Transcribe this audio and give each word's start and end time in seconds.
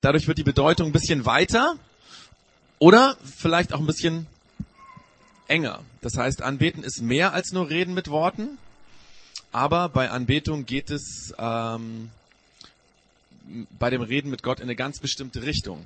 Dadurch 0.00 0.28
wird 0.28 0.38
die 0.38 0.44
Bedeutung 0.44 0.90
ein 0.90 0.92
bisschen 0.92 1.26
weiter 1.26 1.76
oder 2.78 3.16
vielleicht 3.24 3.72
auch 3.72 3.80
ein 3.80 3.86
bisschen 3.86 4.28
enger. 5.48 5.80
Das 6.02 6.16
heißt, 6.16 6.40
Anbeten 6.40 6.84
ist 6.84 7.02
mehr 7.02 7.32
als 7.32 7.50
nur 7.50 7.68
Reden 7.68 7.94
mit 7.94 8.08
Worten, 8.08 8.58
aber 9.50 9.88
bei 9.88 10.10
Anbetung 10.10 10.66
geht 10.66 10.90
es 10.90 11.34
ähm, 11.36 12.10
bei 13.78 13.90
dem 13.90 14.02
Reden 14.02 14.30
mit 14.30 14.44
Gott 14.44 14.60
in 14.60 14.64
eine 14.64 14.76
ganz 14.76 15.00
bestimmte 15.00 15.42
Richtung. 15.42 15.84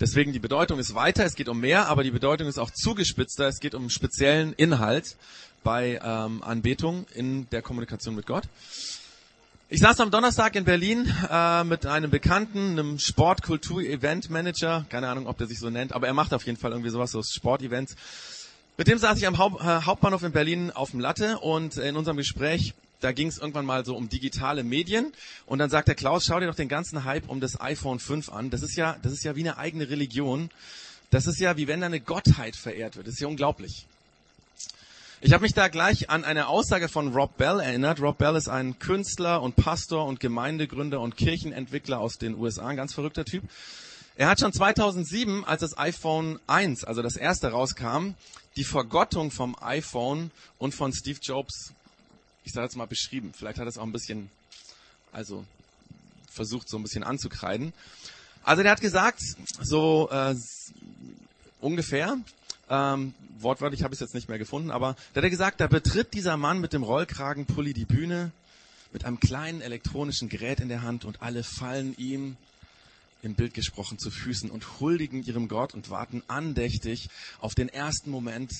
Deswegen 0.00 0.32
die 0.32 0.40
Bedeutung 0.40 0.80
ist 0.80 0.96
weiter, 0.96 1.24
es 1.24 1.36
geht 1.36 1.48
um 1.48 1.60
mehr, 1.60 1.86
aber 1.86 2.02
die 2.02 2.10
Bedeutung 2.10 2.48
ist 2.48 2.58
auch 2.58 2.72
zugespitzter, 2.72 3.46
es 3.46 3.60
geht 3.60 3.76
um 3.76 3.90
speziellen 3.90 4.54
Inhalt 4.54 5.14
bei 5.62 6.00
ähm, 6.02 6.42
Anbetung 6.42 7.06
in 7.14 7.48
der 7.50 7.62
Kommunikation 7.62 8.16
mit 8.16 8.26
Gott. 8.26 8.44
Ich 9.68 9.80
saß 9.80 9.98
am 9.98 10.12
Donnerstag 10.12 10.54
in 10.54 10.64
Berlin 10.64 11.12
äh, 11.28 11.64
mit 11.64 11.86
einem 11.86 12.08
Bekannten, 12.08 12.78
einem 12.78 13.00
Sportkultur-Event-Manager, 13.00 14.86
keine 14.88 15.08
Ahnung, 15.08 15.26
ob 15.26 15.38
der 15.38 15.48
sich 15.48 15.58
so 15.58 15.70
nennt, 15.70 15.92
aber 15.92 16.06
er 16.06 16.14
macht 16.14 16.32
auf 16.32 16.46
jeden 16.46 16.56
Fall 16.56 16.70
irgendwie 16.70 16.90
sowas, 16.90 17.10
so 17.10 17.20
Sportevents. 17.20 17.96
Mit 18.76 18.86
dem 18.86 18.98
saß 18.98 19.18
ich 19.18 19.26
am 19.26 19.38
Haupt, 19.38 19.60
äh, 19.60 19.82
Hauptbahnhof 19.82 20.22
in 20.22 20.30
Berlin 20.30 20.70
auf 20.70 20.92
dem 20.92 21.00
Latte 21.00 21.40
und 21.40 21.78
in 21.78 21.96
unserem 21.96 22.16
Gespräch, 22.16 22.74
da 23.00 23.10
ging 23.10 23.26
es 23.26 23.38
irgendwann 23.38 23.66
mal 23.66 23.84
so 23.84 23.96
um 23.96 24.08
digitale 24.08 24.62
Medien 24.62 25.12
und 25.46 25.58
dann 25.58 25.68
sagt 25.68 25.88
der 25.88 25.96
Klaus, 25.96 26.26
schau 26.26 26.38
dir 26.38 26.46
doch 26.46 26.54
den 26.54 26.68
ganzen 26.68 27.02
Hype 27.02 27.28
um 27.28 27.40
das 27.40 27.60
iPhone 27.60 27.98
5 27.98 28.30
an. 28.30 28.50
Das 28.50 28.62
ist 28.62 28.76
ja, 28.76 28.96
das 29.02 29.12
ist 29.12 29.24
ja 29.24 29.34
wie 29.34 29.40
eine 29.40 29.58
eigene 29.58 29.90
Religion. 29.90 30.48
Das 31.10 31.26
ist 31.26 31.40
ja 31.40 31.56
wie 31.56 31.66
wenn 31.66 31.80
da 31.80 31.86
eine 31.86 31.98
Gottheit 31.98 32.54
verehrt 32.54 32.94
wird. 32.94 33.08
Das 33.08 33.14
ist 33.14 33.20
ja 33.20 33.26
unglaublich. 33.26 33.88
Ich 35.22 35.32
habe 35.32 35.42
mich 35.42 35.54
da 35.54 35.68
gleich 35.68 36.10
an 36.10 36.24
eine 36.24 36.46
Aussage 36.46 36.90
von 36.90 37.14
Rob 37.14 37.38
Bell 37.38 37.58
erinnert. 37.60 38.02
Rob 38.02 38.18
Bell 38.18 38.36
ist 38.36 38.48
ein 38.48 38.78
Künstler 38.78 39.40
und 39.40 39.56
Pastor 39.56 40.04
und 40.04 40.20
Gemeindegründer 40.20 41.00
und 41.00 41.16
Kirchenentwickler 41.16 41.98
aus 42.00 42.18
den 42.18 42.34
USA, 42.34 42.66
ein 42.66 42.76
ganz 42.76 42.92
verrückter 42.92 43.24
Typ. 43.24 43.42
Er 44.16 44.28
hat 44.28 44.40
schon 44.40 44.52
2007, 44.52 45.42
als 45.46 45.62
das 45.62 45.78
iPhone 45.78 46.38
1, 46.46 46.84
also 46.84 47.00
das 47.00 47.16
erste 47.16 47.48
rauskam, 47.48 48.10
die 48.56 48.64
Vergottung 48.64 49.30
vom 49.30 49.56
iPhone 49.62 50.30
und 50.58 50.74
von 50.74 50.92
Steve 50.92 51.18
Jobs, 51.22 51.72
ich 52.44 52.52
sage 52.52 52.66
jetzt 52.66 52.76
mal 52.76 52.86
beschrieben. 52.86 53.32
Vielleicht 53.34 53.58
hat 53.58 53.64
er 53.64 53.68
es 53.68 53.78
auch 53.78 53.84
ein 53.84 53.92
bisschen, 53.92 54.30
also 55.12 55.46
versucht 56.30 56.68
so 56.68 56.76
ein 56.76 56.82
bisschen 56.82 57.04
anzukreiden. 57.04 57.72
Also 58.44 58.62
der 58.62 58.72
hat 58.72 58.82
gesagt, 58.82 59.20
so 59.62 60.10
äh, 60.10 60.34
ungefähr, 61.62 62.18
ähm, 62.68 63.14
wortwörtlich 63.38 63.82
habe 63.82 63.94
ich 63.94 63.98
es 63.98 64.06
jetzt 64.06 64.14
nicht 64.14 64.28
mehr 64.28 64.38
gefunden, 64.38 64.70
aber 64.70 64.96
da 65.12 65.18
hat 65.18 65.24
er 65.24 65.30
gesagt, 65.30 65.60
da 65.60 65.66
betritt 65.66 66.14
dieser 66.14 66.36
Mann 66.36 66.60
mit 66.60 66.72
dem 66.72 66.82
Rollkragenpulli 66.82 67.74
die 67.74 67.84
Bühne 67.84 68.32
mit 68.92 69.04
einem 69.04 69.20
kleinen 69.20 69.60
elektronischen 69.60 70.28
Gerät 70.28 70.60
in 70.60 70.68
der 70.68 70.82
Hand 70.82 71.04
und 71.04 71.22
alle 71.22 71.44
fallen 71.44 71.94
ihm 71.98 72.36
im 73.22 73.34
Bild 73.34 73.54
gesprochen 73.54 73.98
zu 73.98 74.10
Füßen 74.10 74.50
und 74.50 74.80
huldigen 74.80 75.24
ihrem 75.24 75.48
Gott 75.48 75.74
und 75.74 75.90
warten 75.90 76.22
andächtig 76.28 77.08
auf 77.40 77.54
den 77.54 77.68
ersten 77.68 78.10
Moment 78.10 78.52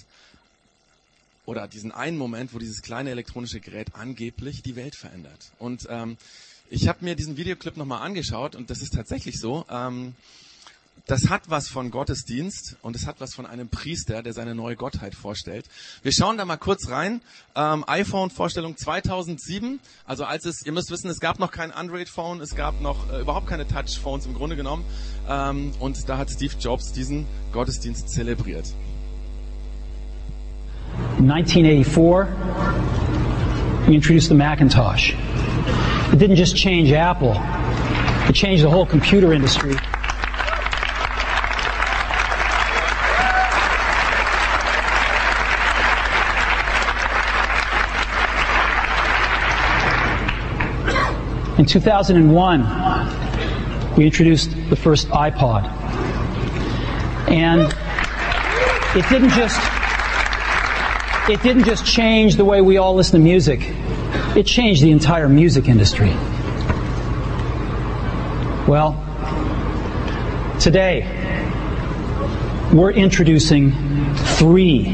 oder 1.45 1.69
diesen 1.69 1.93
einen 1.93 2.19
Moment, 2.19 2.53
wo 2.53 2.59
dieses 2.59 2.83
kleine 2.83 3.11
elektronische 3.11 3.61
Gerät 3.61 3.95
angeblich 3.95 4.63
die 4.63 4.77
Welt 4.77 4.97
verändert. 4.97 5.53
Und 5.59 5.87
ähm, 5.89 6.17
ich 6.69 6.89
habe 6.89 7.05
mir 7.05 7.15
diesen 7.15 7.37
Videoclip 7.37 7.77
nochmal 7.77 8.03
angeschaut 8.03 8.57
und 8.57 8.70
das 8.70 8.83
ist 8.83 8.93
tatsächlich 8.93 9.39
so. 9.39 9.65
Ähm, 9.70 10.15
das 11.07 11.31
hat 11.31 11.43
was 11.49 11.69
von 11.69 11.91
Gottesdienst 11.91 12.77
und 12.83 12.97
es 12.97 13.07
hat 13.07 13.21
was 13.21 13.33
von 13.35 13.47
einem 13.47 13.69
Priester, 13.69 14.23
der 14.23 14.33
seine 14.33 14.55
neue 14.57 14.75
Gottheit 14.75 15.15
vorstellt. 15.15 15.67
Wir 16.03 16.13
schauen 16.13 16.37
da 16.37 16.45
mal 16.45 16.57
kurz 16.57 16.91
rein. 16.91 17.21
Ähm, 17.55 17.85
iPhone-Vorstellung 17.87 18.77
2007. 18.77 19.79
Also 20.05 20.25
als 20.25 20.47
es, 20.47 20.67
ihr 20.67 20.73
müsst 20.73 20.91
wissen, 20.91 21.09
es 21.09 21.21
gab 21.21 21.39
noch 21.39 21.53
kein 21.53 21.71
Android-Phone, 21.71 22.41
es 22.41 22.57
gab 22.57 22.81
noch 22.81 23.13
äh, 23.13 23.21
überhaupt 23.21 23.47
keine 23.47 23.69
Touch-Phones 23.69 24.27
im 24.27 24.35
Grunde 24.35 24.57
genommen. 24.57 24.85
Ähm, 25.29 25.73
und 25.79 26.09
da 26.09 26.19
hat 26.19 26.29
Steve 26.29 26.55
Jobs 26.59 26.93
diesen 26.93 27.27
Gottesdienst 27.53 28.09
zelebriert. 28.09 28.75
1984, 31.19 32.27
we 33.86 33.95
introduced 33.95 34.29
the 34.29 34.35
Macintosh. 34.35 35.14
It 36.13 36.19
didn't 36.19 36.36
just 36.36 36.57
change 36.57 36.91
Apple, 36.92 37.36
it 38.29 38.35
changed 38.35 38.64
the 38.64 38.70
whole 38.70 38.86
computer 38.86 39.33
industry. 39.33 39.77
In 51.58 51.64
2001, 51.64 53.96
we 53.96 54.05
introduced 54.05 54.50
the 54.68 54.77
first 54.77 55.08
iPod. 55.08 55.64
And 57.30 57.62
it 58.94 59.08
didn't 59.08 59.30
just 59.30 59.58
it 61.30 61.42
didn't 61.42 61.64
just 61.64 61.86
change 61.86 62.36
the 62.36 62.44
way 62.44 62.61
we 62.61 62.77
all 62.77 62.94
listen 62.94 63.18
to 63.18 63.24
music. 63.24 63.61
It 64.36 64.44
changed 64.44 64.83
the 64.83 64.90
entire 64.90 65.30
music 65.30 65.67
industry. 65.67 66.11
Well, 68.68 69.02
today 70.61 71.06
we're 72.70 72.92
introducing 72.92 73.73
three 74.14 74.92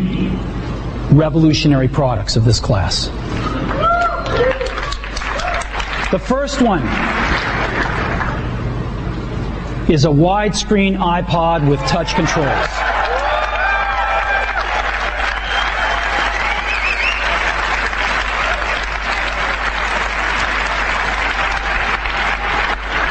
revolutionary 1.11 1.89
products 1.89 2.37
of 2.37 2.45
this 2.45 2.61
class. 2.61 3.11
The 6.13 6.19
first 6.19 6.61
one 6.61 6.83
is 9.91 10.05
a 10.05 10.09
widescreen 10.09 10.99
iPod 10.99 11.67
with 11.67 11.81
touch 11.87 12.15
controls. 12.15 12.69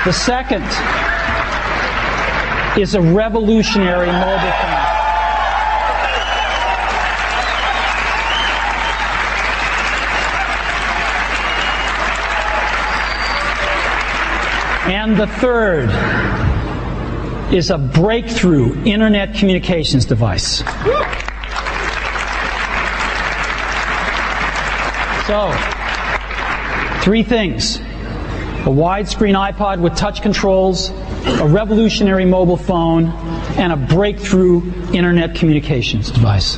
The 0.06 0.14
second 0.14 0.64
is 2.80 2.94
a 2.94 3.02
revolutionary 3.02 4.12
mobile 4.12 4.52
phone. 4.62 4.81
And 14.92 15.16
the 15.16 15.26
third 15.26 15.90
is 17.54 17.70
a 17.70 17.78
breakthrough 17.78 18.84
internet 18.84 19.34
communications 19.36 20.04
device. 20.04 20.58
So, 25.28 25.54
three 27.04 27.24
things. 27.24 27.78
A 27.78 28.66
widescreen 28.66 29.34
iPod 29.34 29.80
with 29.80 29.96
touch 29.96 30.22
controls, 30.22 30.90
a 30.90 31.48
revolutionary 31.48 32.26
mobile 32.26 32.58
phone, 32.58 33.06
and 33.56 33.72
a 33.72 33.78
breakthrough 33.78 34.62
internet 34.92 35.36
communications 35.36 36.12
device. 36.12 36.58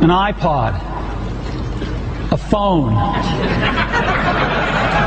An 0.00 0.08
iPod, 0.08 0.72
a 2.32 2.38
phone, 2.38 2.94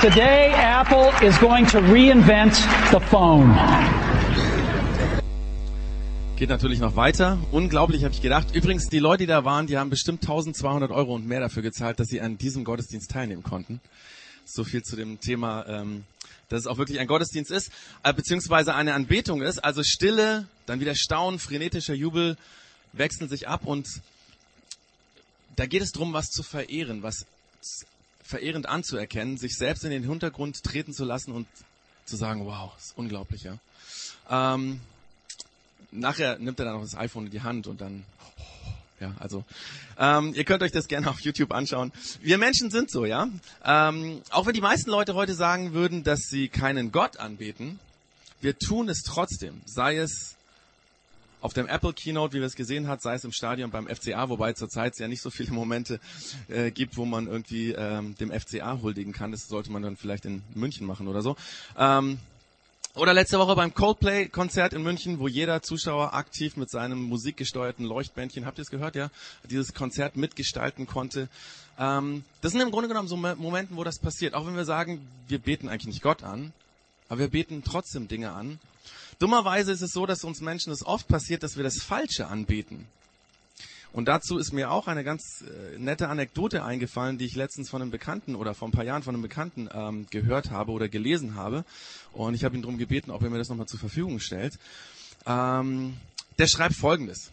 today 0.00 0.52
Apple 0.54 1.10
is 1.26 1.36
going 1.38 1.66
to 1.66 1.78
reinvent 1.78 2.54
the 2.92 3.00
phone. 3.00 3.52
Geht 6.36 6.50
natürlich 6.50 6.78
noch 6.78 6.94
weiter. 6.94 7.38
Unglaublich, 7.50 8.04
habe 8.04 8.14
ich 8.14 8.22
gedacht. 8.22 8.54
Übrigens, 8.54 8.88
die 8.88 9.00
Leute, 9.00 9.24
die 9.24 9.26
da 9.26 9.44
waren, 9.44 9.66
die 9.66 9.76
haben 9.76 9.90
bestimmt 9.90 10.22
1200 10.22 10.92
Euro 10.92 11.16
und 11.16 11.26
mehr 11.26 11.40
dafür 11.40 11.62
gezahlt, 11.62 11.98
dass 11.98 12.06
sie 12.06 12.20
an 12.20 12.38
diesem 12.38 12.62
Gottesdienst 12.62 13.10
teilnehmen 13.10 13.42
konnten. 13.42 13.80
So 14.44 14.62
viel 14.62 14.84
zu 14.84 14.94
dem 14.94 15.18
Thema, 15.18 15.66
ähm, 15.66 16.04
dass 16.48 16.60
es 16.60 16.66
auch 16.68 16.78
wirklich 16.78 17.00
ein 17.00 17.08
Gottesdienst 17.08 17.50
ist, 17.50 17.72
äh, 18.04 18.14
beziehungsweise 18.14 18.76
eine 18.76 18.94
Anbetung 18.94 19.42
ist. 19.42 19.64
Also 19.64 19.82
Stille, 19.82 20.46
dann 20.66 20.78
wieder 20.78 20.94
Staunen, 20.94 21.40
frenetischer 21.40 21.94
Jubel 21.94 22.36
wechseln 22.92 23.28
sich 23.28 23.48
ab 23.48 23.62
und 23.64 23.88
da 25.56 25.66
geht 25.66 25.82
es 25.82 25.90
darum, 25.90 26.12
was 26.12 26.26
zu 26.26 26.44
verehren, 26.44 27.02
was 27.02 27.26
verehrend 28.28 28.66
anzuerkennen, 28.66 29.38
sich 29.38 29.56
selbst 29.56 29.84
in 29.84 29.90
den 29.90 30.06
Hintergrund 30.06 30.62
treten 30.62 30.92
zu 30.92 31.06
lassen 31.06 31.32
und 31.32 31.46
zu 32.04 32.16
sagen, 32.16 32.44
wow, 32.44 32.72
ist 32.78 32.92
unglaublich, 32.94 33.42
ja. 33.44 33.56
Ähm, 34.28 34.80
nachher 35.90 36.38
nimmt 36.38 36.58
er 36.58 36.66
dann 36.66 36.74
noch 36.74 36.82
das 36.82 36.94
iPhone 36.94 37.24
in 37.24 37.30
die 37.32 37.40
Hand 37.40 37.66
und 37.66 37.80
dann, 37.80 38.04
ja, 39.00 39.14
also, 39.18 39.44
ähm, 39.98 40.34
ihr 40.34 40.44
könnt 40.44 40.62
euch 40.62 40.72
das 40.72 40.88
gerne 40.88 41.08
auf 41.08 41.20
YouTube 41.20 41.52
anschauen. 41.52 41.90
Wir 42.20 42.36
Menschen 42.36 42.70
sind 42.70 42.90
so, 42.90 43.06
ja. 43.06 43.30
Ähm, 43.64 44.20
auch 44.28 44.44
wenn 44.44 44.52
die 44.52 44.60
meisten 44.60 44.90
Leute 44.90 45.14
heute 45.14 45.32
sagen 45.32 45.72
würden, 45.72 46.04
dass 46.04 46.20
sie 46.28 46.48
keinen 46.48 46.92
Gott 46.92 47.16
anbeten, 47.16 47.80
wir 48.42 48.58
tun 48.58 48.90
es 48.90 49.04
trotzdem, 49.04 49.62
sei 49.64 49.96
es 49.96 50.36
auf 51.40 51.52
dem 51.52 51.66
Apple 51.66 51.92
Keynote, 51.92 52.34
wie 52.34 52.40
wir 52.40 52.46
es 52.46 52.56
gesehen 52.56 52.88
hat, 52.88 53.02
sei 53.02 53.14
es 53.14 53.24
im 53.24 53.32
Stadion 53.32 53.70
beim 53.70 53.86
FCA, 53.86 54.28
wobei 54.28 54.52
zurzeit 54.52 54.94
es 54.94 54.98
ja 54.98 55.08
nicht 55.08 55.22
so 55.22 55.30
viele 55.30 55.52
Momente 55.52 56.00
äh, 56.48 56.70
gibt, 56.70 56.96
wo 56.96 57.04
man 57.04 57.26
irgendwie 57.26 57.72
ähm, 57.72 58.16
dem 58.16 58.30
FCA 58.32 58.80
huldigen 58.82 59.12
kann. 59.12 59.30
Das 59.30 59.46
sollte 59.46 59.70
man 59.70 59.82
dann 59.82 59.96
vielleicht 59.96 60.24
in 60.24 60.42
München 60.54 60.86
machen 60.86 61.08
oder 61.08 61.22
so. 61.22 61.36
Ähm, 61.78 62.18
oder 62.94 63.14
letzte 63.14 63.38
Woche 63.38 63.54
beim 63.54 63.72
Coldplay-Konzert 63.74 64.72
in 64.72 64.82
München, 64.82 65.20
wo 65.20 65.28
jeder 65.28 65.62
Zuschauer 65.62 66.14
aktiv 66.14 66.56
mit 66.56 66.68
seinem 66.68 67.00
musikgesteuerten 67.02 67.84
Leuchtbändchen, 67.84 68.44
habt 68.44 68.58
ihr 68.58 68.62
es 68.62 68.70
gehört, 68.70 68.96
ja, 68.96 69.10
dieses 69.48 69.72
Konzert 69.72 70.16
mitgestalten 70.16 70.86
konnte. 70.88 71.28
Ähm, 71.78 72.24
das 72.40 72.52
sind 72.52 72.60
im 72.60 72.72
Grunde 72.72 72.88
genommen 72.88 73.06
so 73.06 73.16
Momente, 73.16 73.76
wo 73.76 73.84
das 73.84 74.00
passiert. 74.00 74.34
Auch 74.34 74.46
wenn 74.46 74.56
wir 74.56 74.64
sagen, 74.64 75.06
wir 75.28 75.38
beten 75.38 75.68
eigentlich 75.68 75.86
nicht 75.86 76.02
Gott 76.02 76.24
an, 76.24 76.52
aber 77.08 77.20
wir 77.20 77.28
beten 77.28 77.62
trotzdem 77.64 78.08
Dinge 78.08 78.32
an, 78.32 78.58
Dummerweise 79.18 79.72
ist 79.72 79.82
es 79.82 79.92
so, 79.92 80.06
dass 80.06 80.24
uns 80.24 80.40
Menschen 80.40 80.72
es 80.72 80.86
oft 80.86 81.08
passiert, 81.08 81.42
dass 81.42 81.56
wir 81.56 81.64
das 81.64 81.82
Falsche 81.82 82.28
anbeten. 82.28 82.86
Und 83.92 84.06
dazu 84.06 84.38
ist 84.38 84.52
mir 84.52 84.70
auch 84.70 84.86
eine 84.86 85.02
ganz 85.02 85.42
äh, 85.42 85.78
nette 85.78 86.08
Anekdote 86.08 86.62
eingefallen, 86.62 87.18
die 87.18 87.24
ich 87.24 87.34
letztens 87.34 87.70
von 87.70 87.82
einem 87.82 87.90
Bekannten 87.90 88.34
oder 88.36 88.54
vor 88.54 88.68
ein 88.68 88.72
paar 88.72 88.84
Jahren 88.84 89.02
von 89.02 89.14
einem 89.14 89.22
Bekannten 89.22 89.68
ähm, 89.72 90.06
gehört 90.10 90.50
habe 90.50 90.72
oder 90.72 90.88
gelesen 90.88 91.34
habe. 91.34 91.64
Und 92.12 92.34
ich 92.34 92.44
habe 92.44 92.54
ihn 92.54 92.62
darum 92.62 92.78
gebeten, 92.78 93.10
ob 93.10 93.22
er 93.22 93.30
mir 93.30 93.38
das 93.38 93.48
nochmal 93.48 93.66
zur 93.66 93.80
Verfügung 93.80 94.20
stellt. 94.20 94.58
Ähm, 95.26 95.96
der 96.38 96.46
schreibt 96.46 96.74
Folgendes. 96.74 97.30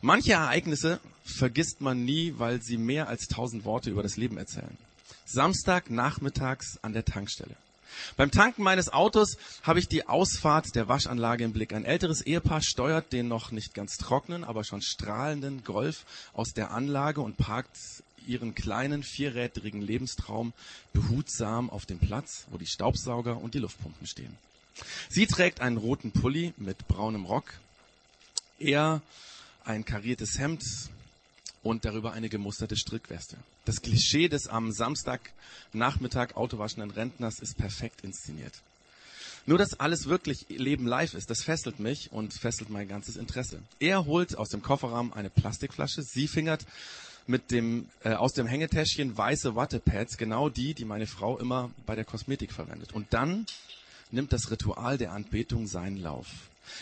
Manche 0.00 0.32
Ereignisse 0.32 1.00
vergisst 1.24 1.80
man 1.80 2.04
nie, 2.04 2.34
weil 2.38 2.62
sie 2.62 2.78
mehr 2.78 3.08
als 3.08 3.28
tausend 3.28 3.64
Worte 3.64 3.90
über 3.90 4.02
das 4.02 4.16
Leben 4.16 4.38
erzählen. 4.38 4.76
Samstag 5.26 5.90
nachmittags 5.90 6.78
an 6.82 6.92
der 6.92 7.04
Tankstelle. 7.04 7.56
Beim 8.16 8.30
Tanken 8.30 8.62
meines 8.62 8.92
Autos 8.92 9.36
habe 9.62 9.78
ich 9.78 9.88
die 9.88 10.06
Ausfahrt 10.08 10.74
der 10.74 10.88
Waschanlage 10.88 11.44
im 11.44 11.52
Blick. 11.52 11.72
Ein 11.72 11.84
älteres 11.84 12.22
Ehepaar 12.22 12.62
steuert 12.62 13.12
den 13.12 13.28
noch 13.28 13.50
nicht 13.50 13.74
ganz 13.74 13.96
trockenen, 13.96 14.44
aber 14.44 14.64
schon 14.64 14.82
strahlenden 14.82 15.64
Golf 15.64 16.04
aus 16.32 16.52
der 16.52 16.70
Anlage 16.70 17.20
und 17.20 17.36
parkt 17.36 17.76
ihren 18.26 18.54
kleinen 18.54 19.02
vierrädrigen 19.02 19.82
Lebenstraum 19.82 20.52
behutsam 20.92 21.70
auf 21.70 21.86
dem 21.86 21.98
Platz, 21.98 22.46
wo 22.50 22.58
die 22.58 22.66
Staubsauger 22.66 23.36
und 23.36 23.54
die 23.54 23.58
Luftpumpen 23.58 24.06
stehen. 24.06 24.36
Sie 25.08 25.26
trägt 25.26 25.60
einen 25.60 25.76
roten 25.76 26.10
Pulli 26.10 26.52
mit 26.56 26.88
braunem 26.88 27.24
Rock, 27.26 27.54
er 28.58 29.02
ein 29.64 29.84
kariertes 29.84 30.38
Hemd 30.38 30.62
und 31.64 31.84
darüber 31.84 32.12
eine 32.12 32.28
gemusterte 32.28 32.76
Strickweste. 32.76 33.36
Das 33.64 33.80
Klischee 33.82 34.28
des 34.28 34.46
am 34.46 34.70
Samstagnachmittag 34.70 36.36
autowaschenden 36.36 36.92
Rentners 36.92 37.40
ist 37.40 37.56
perfekt 37.56 38.02
inszeniert. 38.04 38.52
Nur, 39.46 39.58
dass 39.58 39.80
alles 39.80 40.06
wirklich 40.06 40.46
Leben 40.48 40.86
live 40.86 41.14
ist, 41.14 41.28
das 41.30 41.42
fesselt 41.42 41.80
mich 41.80 42.12
und 42.12 42.32
fesselt 42.32 42.70
mein 42.70 42.88
ganzes 42.88 43.16
Interesse. 43.16 43.60
Er 43.80 44.06
holt 44.06 44.38
aus 44.38 44.50
dem 44.50 44.62
Kofferraum 44.62 45.12
eine 45.12 45.28
Plastikflasche, 45.30 46.02
sie 46.02 46.28
fingert 46.28 46.64
mit 47.26 47.50
dem, 47.50 47.88
äh, 48.04 48.12
aus 48.12 48.32
dem 48.34 48.46
Hängetäschchen 48.46 49.16
weiße 49.16 49.54
Wattepads, 49.56 50.18
genau 50.18 50.48
die, 50.50 50.74
die 50.74 50.84
meine 50.84 51.06
Frau 51.06 51.38
immer 51.38 51.70
bei 51.86 51.94
der 51.94 52.04
Kosmetik 52.04 52.52
verwendet. 52.52 52.92
Und 52.92 53.12
dann 53.12 53.46
nimmt 54.10 54.32
das 54.32 54.50
Ritual 54.50 54.98
der 54.98 55.12
Anbetung 55.12 55.66
seinen 55.66 55.96
Lauf. 55.96 56.28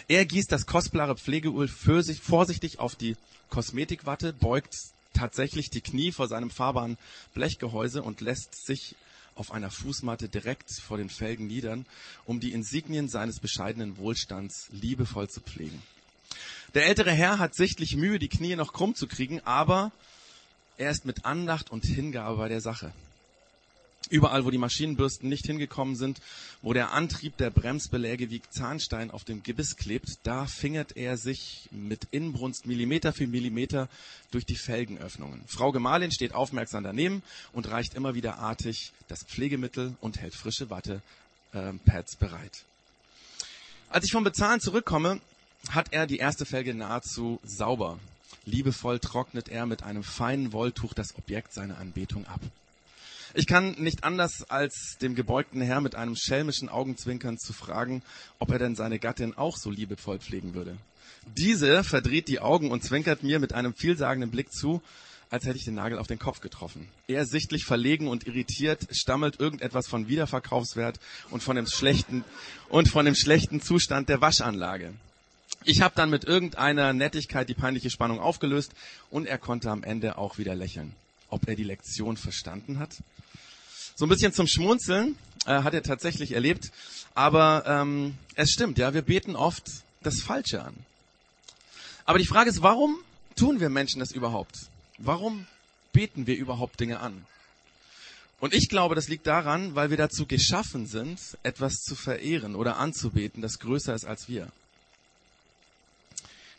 Er 0.09 0.25
gießt 0.25 0.51
das 0.53 0.67
kostbare 0.67 1.17
Pflegeöl 1.17 1.69
vorsichtig 1.69 2.79
auf 2.79 2.97
die 2.97 3.17
Kosmetikwatte, 3.51 4.33
beugt 4.33 4.77
tatsächlich 5.15 5.71
die 5.71 5.81
Knie 5.81 6.13
vor 6.13 6.29
seinem 6.29 6.51
fahrbaren 6.51 6.99
Blechgehäuse 7.35 8.03
und 8.03 8.21
lässt 8.21 8.67
sich 8.67 8.97
auf 9.35 9.53
einer 9.53 9.71
Fußmatte 9.71 10.29
direkt 10.29 10.71
vor 10.71 10.99
den 10.99 11.11
Felgen 11.11 11.47
niedern, 11.47 11.87
um 12.27 12.41
die 12.41 12.53
Insignien 12.53 13.09
seines 13.09 13.41
bescheidenen 13.41 13.97
Wohlstands 13.97 14.69
liebevoll 14.73 15.29
zu 15.29 15.41
pflegen. 15.41 15.83
Der 16.75 16.87
ältere 16.87 17.13
Herr 17.13 17.39
hat 17.39 17.55
sichtlich 17.55 17.97
Mühe, 17.97 18.19
die 18.19 18.29
Knie 18.29 18.57
noch 18.57 18.73
krumm 18.73 18.95
zu 18.95 19.07
kriegen, 19.07 19.41
aber 19.45 19.93
er 20.79 20.91
ist 20.91 21.05
mit 21.05 21.25
Andacht 21.25 21.71
und 21.71 21.85
Hingabe 21.85 22.37
bei 22.39 22.49
der 22.49 22.61
Sache. 22.61 22.93
Überall, 24.13 24.45
wo 24.45 24.51
die 24.51 24.59
Maschinenbürsten 24.59 25.27
nicht 25.31 25.47
hingekommen 25.47 25.97
sind, 25.97 26.21
wo 26.61 26.75
der 26.75 26.93
Antrieb 26.93 27.39
der 27.39 27.49
Bremsbeläge 27.49 28.29
wie 28.29 28.43
Zahnstein 28.51 29.11
auf 29.11 29.25
dem 29.25 29.43
Gebiss 29.43 29.77
klebt, 29.77 30.19
da 30.23 30.45
fingert 30.45 30.99
er 30.99 31.17
sich 31.17 31.67
mit 31.71 32.09
Inbrunst 32.11 32.67
Millimeter 32.67 33.15
für 33.15 33.27
Millimeter 33.27 33.89
durch 34.31 34.45
die 34.45 34.57
Felgenöffnungen. 34.57 35.43
Frau 35.47 35.73
Gemahlin 35.73 36.13
steht 36.13 36.35
aufmerksam 36.35 36.85
daneben 36.85 37.23
und 37.55 37.71
reicht 37.71 37.95
immer 37.95 38.15
wieder 38.15 38.39
artig 38.39 38.93
das 39.09 39.25
Pflegemittel 39.25 39.97
und 40.03 40.21
hält 40.21 40.35
frische 40.35 40.69
Wattepads 40.69 41.03
äh, 42.15 42.19
bereit. 42.19 42.65
Als 43.89 44.05
ich 44.05 44.13
vom 44.13 44.25
Bezahlen 44.25 44.61
zurückkomme, 44.61 45.23
hat 45.71 45.95
er 45.95 46.07
die 46.07 46.19
erste 46.19 46.45
Felge 46.45 46.75
nahezu 46.75 47.41
sauber. 47.45 47.99
Liebevoll 48.45 48.99
trocknet 48.99 49.49
er 49.49 49.65
mit 49.65 49.83
einem 49.83 50.05
feinen 50.05 50.53
Wolltuch 50.53 50.93
das 50.93 51.17
Objekt 51.17 51.55
seiner 51.55 51.79
Anbetung 51.79 52.27
ab. 52.27 52.41
Ich 53.35 53.47
kann 53.47 53.73
nicht 53.79 54.05
anders, 54.05 54.45
als 54.51 54.99
dem 55.01 55.15
gebeugten 55.15 55.63
Herr 55.63 55.81
mit 55.81 55.95
einem 55.95 56.17
schelmischen 56.17 56.69
Augenzwinkern 56.69 57.39
zu 57.39 57.53
fragen, 57.53 58.03
ob 58.39 58.51
er 58.51 58.59
denn 58.59 58.77
seine 58.77 58.99
Gattin 58.99 59.37
auch 59.37 59.57
so 59.57 59.71
liebevoll 59.71 60.19
pflegen 60.19 60.55
würde. 60.55 60.77
Diese 61.37 61.83
verdreht 61.85 62.29
die 62.29 62.41
Augen 62.41 62.71
und 62.71 62.85
zwinkert 62.85 63.23
mir 63.23 63.39
mit 63.39 63.53
einem 63.53 63.75
vielsagenden 63.75 64.31
Blick 64.31 64.53
zu, 64.53 64.83
als 65.31 65.47
hätte 65.47 65.57
ich 65.57 65.65
den 65.65 65.75
Nagel 65.75 65.99
auf 65.99 66.07
den 66.07 66.19
Kopf 66.19 66.41
getroffen. 66.41 66.89
Er 67.09 67.25
sichtlich 67.25 67.65
verlegen 67.65 68.07
und 68.09 68.27
irritiert 68.27 68.87
stammelt 68.91 69.41
irgendetwas 69.41 69.89
von 69.89 70.09
Wiederverkaufswert 70.09 71.01
und 71.31 71.43
von 71.43 71.57
dem 71.57 71.67
schlechten 71.67 72.23
und 72.69 72.89
von 72.89 73.07
dem 73.07 73.15
schlechten 73.15 73.63
Zustand 73.63 74.11
der 74.11 74.21
Waschanlage. 74.21 74.93
Ich 75.65 75.81
habe 75.81 75.95
dann 75.97 76.11
mit 76.11 76.25
irgendeiner 76.25 76.93
Nettigkeit 76.93 77.49
die 77.49 77.55
peinliche 77.55 77.89
Spannung 77.89 78.21
aufgelöst 78.21 78.73
und 79.11 79.27
er 79.27 79.39
konnte 79.39 79.71
am 79.71 79.85
Ende 79.85 80.19
auch 80.19 80.37
wieder 80.37 80.55
lächeln. 80.55 80.95
Ob 81.33 81.49
er 81.49 81.57
die 81.57 81.65
Lektion 81.65 82.19
verstanden 82.19 82.79
hat? 82.79 82.91
So 83.97 84.05
ein 84.05 84.11
bisschen 84.11 84.35
zum 84.35 84.47
Schmunzeln 84.47 85.17
äh, 85.47 85.63
hat 85.63 85.73
er 85.73 85.83
tatsächlich 85.83 86.33
erlebt. 86.33 86.71
Aber 87.15 87.65
ähm, 87.67 88.19
es 88.35 88.51
stimmt, 88.51 88.77
ja, 88.77 88.93
wir 88.93 89.01
beten 89.01 89.35
oft 89.35 89.65
das 90.03 90.21
Falsche 90.21 90.63
an. 90.63 90.75
Aber 92.05 92.19
die 92.19 92.27
Frage 92.27 92.51
ist, 92.51 92.63
warum 92.63 92.99
tun 93.35 93.61
wir 93.61 93.71
Menschen 93.71 94.01
das 94.01 94.13
überhaupt? 94.13 94.57
Warum 94.99 95.47
beten 95.95 96.27
wir 96.27 96.37
überhaupt 96.37 96.79
Dinge 96.81 97.01
an? 97.01 97.25
Und 98.39 98.53
ich 98.53 98.69
glaube, 98.69 98.95
das 98.95 99.09
liegt 99.09 99.27
daran, 99.27 99.75
weil 99.75 99.89
wir 99.89 99.97
dazu 99.97 100.27
geschaffen 100.27 100.87
sind, 100.87 101.19
etwas 101.45 101.77
zu 101.77 101.95
verehren 101.95 102.57
oder 102.57 102.77
anzubeten, 102.77 103.41
das 103.41 103.59
größer 103.59 103.95
ist 103.95 104.05
als 104.05 104.29
wir. 104.29 104.49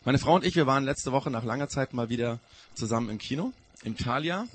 Meine 0.04 0.18
Frau 0.18 0.34
und 0.34 0.44
ich, 0.44 0.56
wir 0.56 0.66
waren 0.66 0.84
letzte 0.84 1.12
Woche 1.12 1.30
nach 1.30 1.44
langer 1.44 1.68
Zeit 1.68 1.92
mal 1.92 2.08
wieder 2.08 2.40
zusammen 2.74 3.10
im 3.10 3.18
Kino, 3.18 3.52
im 3.84 3.96
Thalia. 3.96 4.48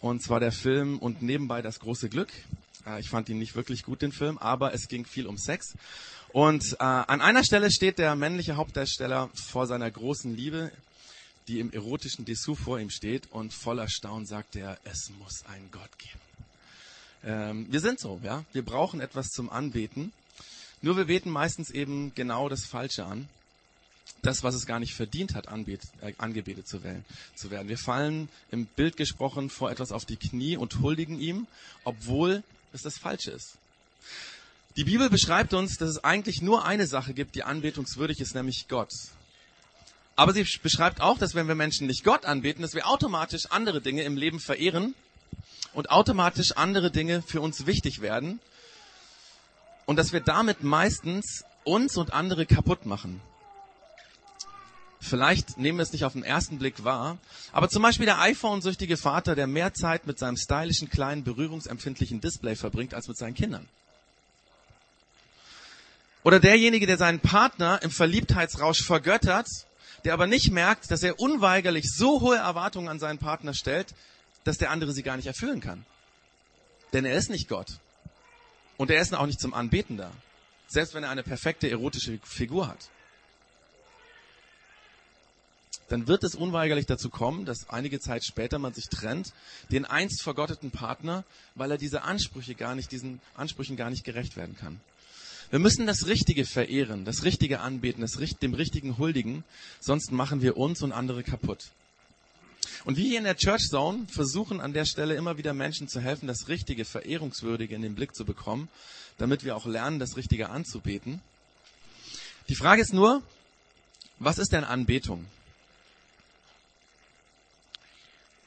Und 0.00 0.22
zwar 0.22 0.40
der 0.40 0.52
Film 0.52 0.98
und 0.98 1.22
nebenbei 1.22 1.62
das 1.62 1.80
große 1.80 2.08
Glück. 2.08 2.28
Äh, 2.86 3.00
ich 3.00 3.10
fand 3.10 3.28
ihn 3.28 3.38
nicht 3.38 3.54
wirklich 3.54 3.82
gut, 3.82 4.02
den 4.02 4.12
Film, 4.12 4.38
aber 4.38 4.74
es 4.74 4.88
ging 4.88 5.04
viel 5.04 5.26
um 5.26 5.36
Sex. 5.36 5.74
Und 6.32 6.74
äh, 6.74 6.84
an 6.84 7.20
einer 7.20 7.44
Stelle 7.44 7.70
steht 7.70 7.98
der 7.98 8.14
männliche 8.14 8.56
Hauptdarsteller 8.56 9.30
vor 9.34 9.66
seiner 9.66 9.90
großen 9.90 10.34
Liebe, 10.34 10.70
die 11.48 11.58
im 11.58 11.72
erotischen 11.72 12.24
Dessous 12.24 12.58
vor 12.58 12.78
ihm 12.78 12.90
steht 12.90 13.30
und 13.32 13.52
voller 13.52 13.88
Staunen 13.88 14.26
sagt 14.26 14.56
er, 14.56 14.78
es 14.84 15.10
muss 15.18 15.44
einen 15.46 15.70
Gott 15.70 15.98
geben. 15.98 16.20
Ähm, 17.24 17.66
wir 17.70 17.80
sind 17.80 17.98
so, 17.98 18.20
ja. 18.22 18.44
Wir 18.52 18.64
brauchen 18.64 19.00
etwas 19.00 19.28
zum 19.28 19.50
Anbeten. 19.50 20.12
Nur 20.80 20.96
wir 20.96 21.06
beten 21.06 21.30
meistens 21.30 21.70
eben 21.70 22.14
genau 22.14 22.48
das 22.48 22.64
Falsche 22.64 23.04
an 23.04 23.28
das, 24.22 24.42
was 24.42 24.54
es 24.54 24.66
gar 24.66 24.80
nicht 24.80 24.94
verdient 24.94 25.34
hat, 25.34 25.48
anbet, 25.48 25.80
äh, 26.02 26.12
angebetet 26.18 26.68
zu 26.68 26.82
werden, 26.82 27.04
zu 27.34 27.50
werden. 27.50 27.68
Wir 27.68 27.78
fallen 27.78 28.28
im 28.50 28.66
Bild 28.66 28.96
gesprochen 28.96 29.50
vor 29.50 29.70
etwas 29.70 29.92
auf 29.92 30.04
die 30.04 30.16
Knie 30.16 30.56
und 30.56 30.80
huldigen 30.80 31.18
ihm, 31.18 31.46
obwohl 31.84 32.42
es 32.72 32.82
das 32.82 32.98
Falsche 32.98 33.30
ist. 33.30 33.56
Die 34.76 34.84
Bibel 34.84 35.10
beschreibt 35.10 35.52
uns, 35.52 35.78
dass 35.78 35.88
es 35.88 36.04
eigentlich 36.04 36.42
nur 36.42 36.64
eine 36.64 36.86
Sache 36.86 37.12
gibt, 37.12 37.34
die 37.34 37.42
anbetungswürdig 37.42 38.20
ist, 38.20 38.34
nämlich 38.34 38.68
Gott. 38.68 38.92
Aber 40.16 40.32
sie 40.32 40.46
beschreibt 40.62 41.00
auch, 41.00 41.18
dass 41.18 41.34
wenn 41.34 41.48
wir 41.48 41.54
Menschen 41.54 41.86
nicht 41.86 42.04
Gott 42.04 42.26
anbeten, 42.26 42.62
dass 42.62 42.74
wir 42.74 42.86
automatisch 42.86 43.46
andere 43.50 43.80
Dinge 43.80 44.02
im 44.02 44.16
Leben 44.16 44.38
verehren 44.38 44.94
und 45.72 45.90
automatisch 45.90 46.52
andere 46.52 46.90
Dinge 46.90 47.22
für 47.22 47.40
uns 47.40 47.66
wichtig 47.66 48.00
werden 48.00 48.38
und 49.86 49.96
dass 49.96 50.12
wir 50.12 50.20
damit 50.20 50.62
meistens 50.62 51.44
uns 51.64 51.96
und 51.96 52.12
andere 52.12 52.46
kaputt 52.46 52.86
machen. 52.86 53.20
Vielleicht 55.00 55.56
nehmen 55.56 55.78
wir 55.78 55.82
es 55.82 55.92
nicht 55.92 56.04
auf 56.04 56.12
den 56.12 56.22
ersten 56.22 56.58
Blick 56.58 56.84
wahr, 56.84 57.16
aber 57.52 57.70
zum 57.70 57.82
Beispiel 57.82 58.04
der 58.04 58.20
iPhone-süchtige 58.20 58.98
Vater, 58.98 59.34
der 59.34 59.46
mehr 59.46 59.72
Zeit 59.72 60.06
mit 60.06 60.18
seinem 60.18 60.36
stylischen, 60.36 60.90
kleinen, 60.90 61.24
berührungsempfindlichen 61.24 62.20
Display 62.20 62.54
verbringt 62.54 62.92
als 62.92 63.08
mit 63.08 63.16
seinen 63.16 63.34
Kindern. 63.34 63.66
Oder 66.22 66.38
derjenige, 66.38 66.86
der 66.86 66.98
seinen 66.98 67.20
Partner 67.20 67.80
im 67.82 67.90
Verliebtheitsrausch 67.90 68.82
vergöttert, 68.82 69.48
der 70.04 70.12
aber 70.12 70.26
nicht 70.26 70.50
merkt, 70.50 70.90
dass 70.90 71.02
er 71.02 71.18
unweigerlich 71.18 71.90
so 71.90 72.20
hohe 72.20 72.36
Erwartungen 72.36 72.88
an 72.88 72.98
seinen 72.98 73.18
Partner 73.18 73.54
stellt, 73.54 73.94
dass 74.44 74.58
der 74.58 74.70
andere 74.70 74.92
sie 74.92 75.02
gar 75.02 75.16
nicht 75.16 75.26
erfüllen 75.26 75.62
kann. 75.62 75.86
Denn 76.92 77.06
er 77.06 77.14
ist 77.14 77.30
nicht 77.30 77.48
Gott. 77.48 77.78
Und 78.76 78.90
er 78.90 79.00
ist 79.00 79.14
auch 79.14 79.26
nicht 79.26 79.40
zum 79.40 79.54
Anbeten 79.54 79.96
da. 79.96 80.10
Selbst 80.68 80.92
wenn 80.92 81.04
er 81.04 81.10
eine 81.10 81.22
perfekte 81.22 81.70
erotische 81.70 82.18
Figur 82.22 82.68
hat 82.68 82.90
dann 85.90 86.06
wird 86.06 86.22
es 86.22 86.36
unweigerlich 86.36 86.86
dazu 86.86 87.10
kommen, 87.10 87.44
dass 87.44 87.68
einige 87.68 87.98
Zeit 87.98 88.24
später 88.24 88.58
man 88.58 88.72
sich 88.72 88.88
trennt, 88.88 89.32
den 89.72 89.84
einst 89.84 90.22
vergotteten 90.22 90.70
Partner, 90.70 91.24
weil 91.56 91.72
er 91.72 91.78
diese 91.78 92.02
Ansprüche 92.02 92.54
gar 92.54 92.76
nicht, 92.76 92.92
diesen 92.92 93.20
Ansprüchen 93.34 93.76
gar 93.76 93.90
nicht 93.90 94.04
gerecht 94.04 94.36
werden 94.36 94.56
kann. 94.56 94.80
Wir 95.50 95.58
müssen 95.58 95.88
das 95.88 96.06
Richtige 96.06 96.46
verehren, 96.46 97.04
das 97.04 97.24
Richtige 97.24 97.58
anbeten, 97.58 98.02
das, 98.02 98.12
dem 98.12 98.54
Richtigen 98.54 98.98
huldigen, 98.98 99.42
sonst 99.80 100.12
machen 100.12 100.42
wir 100.42 100.56
uns 100.56 100.80
und 100.80 100.92
andere 100.92 101.24
kaputt. 101.24 101.70
Und 102.84 102.96
wir 102.96 103.04
hier 103.04 103.18
in 103.18 103.24
der 103.24 103.36
Church 103.36 103.68
Zone 103.68 104.06
versuchen 104.08 104.60
an 104.60 104.72
der 104.72 104.84
Stelle 104.84 105.16
immer 105.16 105.38
wieder 105.38 105.52
Menschen 105.52 105.88
zu 105.88 106.00
helfen, 106.00 106.28
das 106.28 106.46
Richtige, 106.46 106.84
Verehrungswürdige 106.84 107.74
in 107.74 107.82
den 107.82 107.96
Blick 107.96 108.14
zu 108.14 108.24
bekommen, 108.24 108.68
damit 109.18 109.44
wir 109.44 109.56
auch 109.56 109.66
lernen, 109.66 109.98
das 109.98 110.16
Richtige 110.16 110.50
anzubeten. 110.50 111.20
Die 112.48 112.54
Frage 112.54 112.80
ist 112.80 112.94
nur, 112.94 113.20
was 114.20 114.38
ist 114.38 114.52
denn 114.52 114.62
Anbetung? 114.62 115.26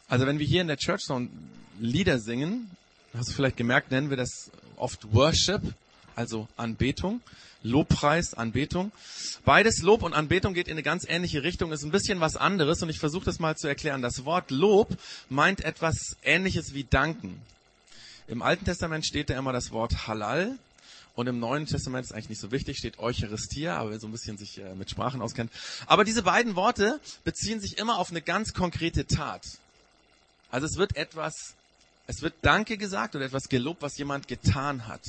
Also 0.07 0.25
wenn 0.25 0.39
wir 0.39 0.45
hier 0.45 0.61
in 0.61 0.67
der 0.67 0.77
Church 0.77 1.01
Zone 1.01 1.29
Lieder 1.79 2.19
singen, 2.19 2.69
hast 3.13 3.29
du 3.29 3.33
vielleicht 3.33 3.57
gemerkt, 3.57 3.91
nennen 3.91 4.09
wir 4.09 4.17
das 4.17 4.51
oft 4.75 5.13
Worship, 5.13 5.61
also 6.15 6.47
Anbetung. 6.57 7.21
Lobpreis, 7.63 8.33
Anbetung. 8.33 8.91
Beides 9.45 9.81
Lob 9.81 10.03
und 10.03 10.13
Anbetung 10.13 10.53
geht 10.53 10.67
in 10.67 10.73
eine 10.73 10.83
ganz 10.83 11.05
ähnliche 11.07 11.43
Richtung, 11.43 11.71
ist 11.71 11.83
ein 11.83 11.91
bisschen 11.91 12.19
was 12.19 12.35
anderes 12.35 12.83
und 12.83 12.89
ich 12.89 12.99
versuche 12.99 13.25
das 13.25 13.39
mal 13.39 13.55
zu 13.55 13.67
erklären. 13.67 14.01
Das 14.01 14.25
Wort 14.25 14.51
Lob 14.51 14.89
meint 15.29 15.63
etwas 15.63 16.17
ähnliches 16.23 16.73
wie 16.73 16.83
danken. 16.83 17.41
Im 18.27 18.41
Alten 18.41 18.65
Testament 18.65 19.05
steht 19.05 19.29
da 19.29 19.37
immer 19.37 19.53
das 19.53 19.71
Wort 19.71 20.07
Halal 20.07 20.57
und 21.15 21.27
im 21.27 21.39
Neuen 21.39 21.65
Testament 21.65 22.05
ist 22.05 22.11
eigentlich 22.11 22.29
nicht 22.29 22.41
so 22.41 22.51
wichtig, 22.51 22.77
steht 22.77 22.99
Eucharistia, 22.99 23.77
aber 23.77 23.91
wer 23.91 23.99
so 23.99 24.07
ein 24.07 24.11
bisschen 24.11 24.37
sich 24.37 24.59
äh, 24.59 24.75
mit 24.75 24.89
Sprachen 24.89 25.21
auskennt. 25.21 25.51
Aber 25.85 26.03
diese 26.03 26.23
beiden 26.23 26.55
Worte 26.55 26.99
beziehen 27.23 27.59
sich 27.59 27.77
immer 27.77 27.97
auf 27.97 28.11
eine 28.11 28.21
ganz 28.21 28.53
konkrete 28.53 29.05
Tat. 29.07 29.43
Also 30.53 30.67
es 30.67 30.77
wird 30.77 30.95
etwas, 30.97 31.55
es 32.05 32.21
wird 32.21 32.35
Danke 32.43 32.77
gesagt 32.77 33.15
oder 33.15 33.25
etwas 33.25 33.49
gelobt, 33.49 33.81
was 33.81 33.97
jemand 33.97 34.27
getan 34.27 34.87
hat. 34.87 35.01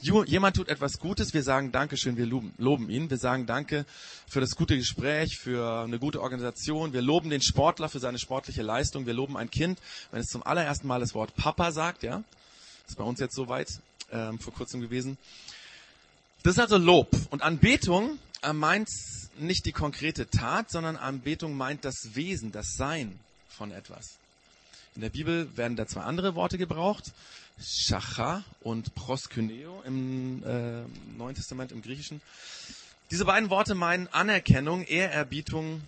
Jemand 0.00 0.54
tut 0.54 0.68
etwas 0.68 1.00
Gutes, 1.00 1.34
wir 1.34 1.42
sagen 1.42 1.72
Dankeschön, 1.72 2.16
wir 2.16 2.24
loben, 2.24 2.54
loben 2.56 2.88
ihn. 2.88 3.10
Wir 3.10 3.18
sagen 3.18 3.46
Danke 3.46 3.84
für 4.28 4.40
das 4.40 4.54
gute 4.54 4.76
Gespräch, 4.76 5.36
für 5.38 5.82
eine 5.82 5.98
gute 5.98 6.22
Organisation. 6.22 6.92
Wir 6.92 7.02
loben 7.02 7.30
den 7.30 7.42
Sportler 7.42 7.88
für 7.88 7.98
seine 7.98 8.20
sportliche 8.20 8.62
Leistung. 8.62 9.06
Wir 9.06 9.12
loben 9.12 9.36
ein 9.36 9.50
Kind, 9.50 9.80
wenn 10.12 10.20
es 10.20 10.28
zum 10.28 10.44
allerersten 10.44 10.86
Mal 10.86 11.00
das 11.00 11.14
Wort 11.14 11.34
Papa 11.34 11.72
sagt, 11.72 12.04
ja. 12.04 12.22
Ist 12.86 12.96
bei 12.96 13.02
uns 13.02 13.18
jetzt 13.18 13.34
soweit, 13.34 13.66
ähm, 14.12 14.38
vor 14.38 14.54
kurzem 14.54 14.80
gewesen. 14.80 15.18
Das 16.44 16.52
ist 16.52 16.60
also 16.60 16.78
Lob. 16.78 17.10
Und 17.30 17.42
Anbetung 17.42 18.20
äh, 18.42 18.52
meint 18.52 18.88
nicht 19.36 19.66
die 19.66 19.72
konkrete 19.72 20.30
Tat, 20.30 20.70
sondern 20.70 20.96
Anbetung 20.96 21.56
meint 21.56 21.84
das 21.84 22.14
Wesen, 22.14 22.52
das 22.52 22.74
Sein 22.76 23.18
von 23.48 23.72
etwas. 23.72 24.18
In 24.94 25.02
der 25.02 25.10
Bibel 25.10 25.56
werden 25.56 25.76
da 25.76 25.86
zwei 25.86 26.02
andere 26.02 26.34
Worte 26.34 26.58
gebraucht. 26.58 27.12
Shacha 27.60 28.44
und 28.60 28.94
Proskyneo 28.94 29.82
im 29.84 30.42
äh, 30.44 30.82
Neuen 31.16 31.34
Testament 31.34 31.72
im 31.72 31.82
Griechischen. 31.82 32.20
Diese 33.10 33.24
beiden 33.24 33.50
Worte 33.50 33.74
meinen 33.74 34.06
Anerkennung, 34.08 34.84
Ehrerbietung, 34.84 35.82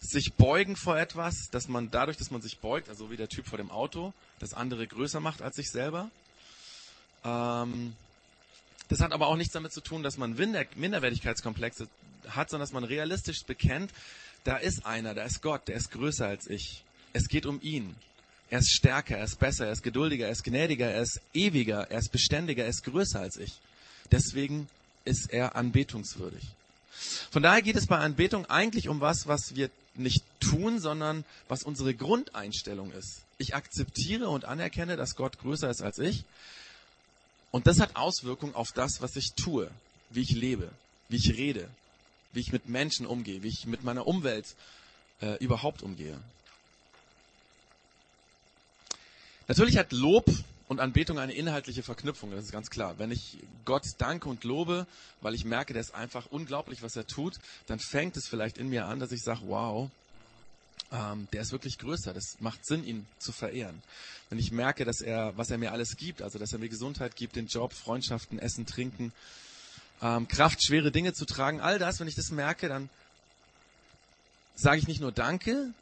sich 0.00 0.34
beugen 0.34 0.76
vor 0.76 0.98
etwas, 0.98 1.48
dass 1.50 1.68
man 1.68 1.90
dadurch, 1.90 2.16
dass 2.16 2.30
man 2.30 2.42
sich 2.42 2.58
beugt, 2.58 2.88
also 2.88 3.10
wie 3.10 3.16
der 3.16 3.28
Typ 3.28 3.46
vor 3.46 3.58
dem 3.58 3.70
Auto, 3.70 4.12
das 4.38 4.52
andere 4.52 4.86
größer 4.86 5.20
macht 5.20 5.40
als 5.40 5.56
sich 5.56 5.70
selber. 5.70 6.10
Ähm, 7.24 7.94
das 8.88 9.00
hat 9.00 9.12
aber 9.12 9.28
auch 9.28 9.36
nichts 9.36 9.54
damit 9.54 9.72
zu 9.72 9.80
tun, 9.80 10.02
dass 10.02 10.18
man 10.18 10.34
Minderwertigkeitskomplexe 10.34 11.88
hat, 12.28 12.50
sondern 12.50 12.64
dass 12.66 12.72
man 12.72 12.84
realistisch 12.84 13.44
bekennt, 13.44 13.90
da 14.44 14.56
ist 14.56 14.84
einer, 14.84 15.14
da 15.14 15.24
ist 15.24 15.40
Gott, 15.40 15.68
der 15.68 15.76
ist 15.76 15.90
größer 15.90 16.26
als 16.26 16.48
ich. 16.48 16.84
Es 17.12 17.28
geht 17.28 17.46
um 17.46 17.60
ihn. 17.62 17.94
Er 18.54 18.60
ist 18.60 18.70
stärker, 18.70 19.18
er 19.18 19.24
ist 19.24 19.40
besser, 19.40 19.66
er 19.66 19.72
ist 19.72 19.82
geduldiger, 19.82 20.26
er 20.26 20.30
ist 20.30 20.44
gnädiger, 20.44 20.88
er 20.88 21.02
ist 21.02 21.20
ewiger, 21.32 21.90
er 21.90 21.98
ist 21.98 22.12
beständiger, 22.12 22.62
er 22.62 22.70
ist 22.70 22.84
größer 22.84 23.18
als 23.18 23.36
ich. 23.36 23.54
Deswegen 24.12 24.68
ist 25.04 25.32
er 25.32 25.56
anbetungswürdig. 25.56 26.44
Von 27.32 27.42
daher 27.42 27.62
geht 27.62 27.74
es 27.74 27.88
bei 27.88 27.98
Anbetung 27.98 28.46
eigentlich 28.46 28.88
um 28.88 29.00
was, 29.00 29.26
was 29.26 29.56
wir 29.56 29.70
nicht 29.96 30.22
tun, 30.38 30.78
sondern 30.78 31.24
was 31.48 31.64
unsere 31.64 31.94
Grundeinstellung 31.94 32.92
ist. 32.92 33.22
Ich 33.38 33.56
akzeptiere 33.56 34.28
und 34.28 34.44
anerkenne, 34.44 34.96
dass 34.96 35.16
Gott 35.16 35.40
größer 35.40 35.68
ist 35.68 35.82
als 35.82 35.98
ich. 35.98 36.22
Und 37.50 37.66
das 37.66 37.80
hat 37.80 37.96
Auswirkungen 37.96 38.54
auf 38.54 38.70
das, 38.70 39.02
was 39.02 39.16
ich 39.16 39.32
tue, 39.32 39.68
wie 40.10 40.22
ich 40.22 40.30
lebe, 40.30 40.70
wie 41.08 41.16
ich 41.16 41.36
rede, 41.36 41.68
wie 42.32 42.38
ich 42.38 42.52
mit 42.52 42.68
Menschen 42.68 43.04
umgehe, 43.04 43.42
wie 43.42 43.48
ich 43.48 43.66
mit 43.66 43.82
meiner 43.82 44.06
Umwelt 44.06 44.46
äh, 45.22 45.42
überhaupt 45.42 45.82
umgehe. 45.82 46.20
Natürlich 49.46 49.76
hat 49.76 49.92
Lob 49.92 50.30
und 50.68 50.80
Anbetung 50.80 51.18
eine 51.18 51.34
inhaltliche 51.34 51.82
Verknüpfung, 51.82 52.30
das 52.30 52.46
ist 52.46 52.52
ganz 52.52 52.70
klar. 52.70 52.98
Wenn 52.98 53.10
ich 53.10 53.38
Gott 53.64 53.84
danke 53.98 54.28
und 54.28 54.44
lobe, 54.44 54.86
weil 55.20 55.34
ich 55.34 55.44
merke, 55.44 55.74
der 55.74 55.82
ist 55.82 55.94
einfach 55.94 56.26
unglaublich, 56.30 56.82
was 56.82 56.96
er 56.96 57.06
tut, 57.06 57.38
dann 57.66 57.78
fängt 57.78 58.16
es 58.16 58.26
vielleicht 58.26 58.56
in 58.56 58.70
mir 58.70 58.86
an, 58.86 59.00
dass 59.00 59.12
ich 59.12 59.22
sage, 59.22 59.40
wow, 59.44 59.90
ähm, 60.90 61.28
der 61.32 61.42
ist 61.42 61.52
wirklich 61.52 61.78
größer. 61.78 62.14
Das 62.14 62.36
macht 62.40 62.64
Sinn, 62.64 62.84
ihn 62.84 63.06
zu 63.18 63.32
verehren. 63.32 63.82
Wenn 64.30 64.38
ich 64.38 64.52
merke, 64.52 64.84
dass 64.84 65.00
er, 65.00 65.36
was 65.36 65.50
er 65.50 65.58
mir 65.58 65.72
alles 65.72 65.96
gibt, 65.96 66.22
also 66.22 66.38
dass 66.38 66.52
er 66.52 66.58
mir 66.58 66.68
Gesundheit 66.68 67.16
gibt, 67.16 67.36
den 67.36 67.46
Job, 67.46 67.72
Freundschaften, 67.72 68.38
Essen, 68.38 68.64
Trinken, 68.66 69.12
ähm, 70.00 70.28
Kraft, 70.28 70.64
schwere 70.64 70.90
Dinge 70.90 71.12
zu 71.12 71.26
tragen, 71.26 71.60
all 71.60 71.78
das, 71.78 72.00
wenn 72.00 72.08
ich 72.08 72.14
das 72.14 72.30
merke, 72.30 72.68
dann 72.68 72.88
sage 74.54 74.78
ich 74.78 74.88
nicht 74.88 75.00
nur 75.00 75.12
Danke, 75.12 75.72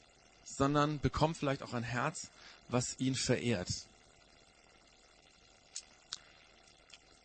sondern 0.56 1.00
bekomme 1.00 1.34
vielleicht 1.34 1.62
auch 1.62 1.72
ein 1.72 1.82
Herz, 1.82 2.28
was 2.68 2.98
ihn 2.98 3.14
verehrt. 3.14 3.68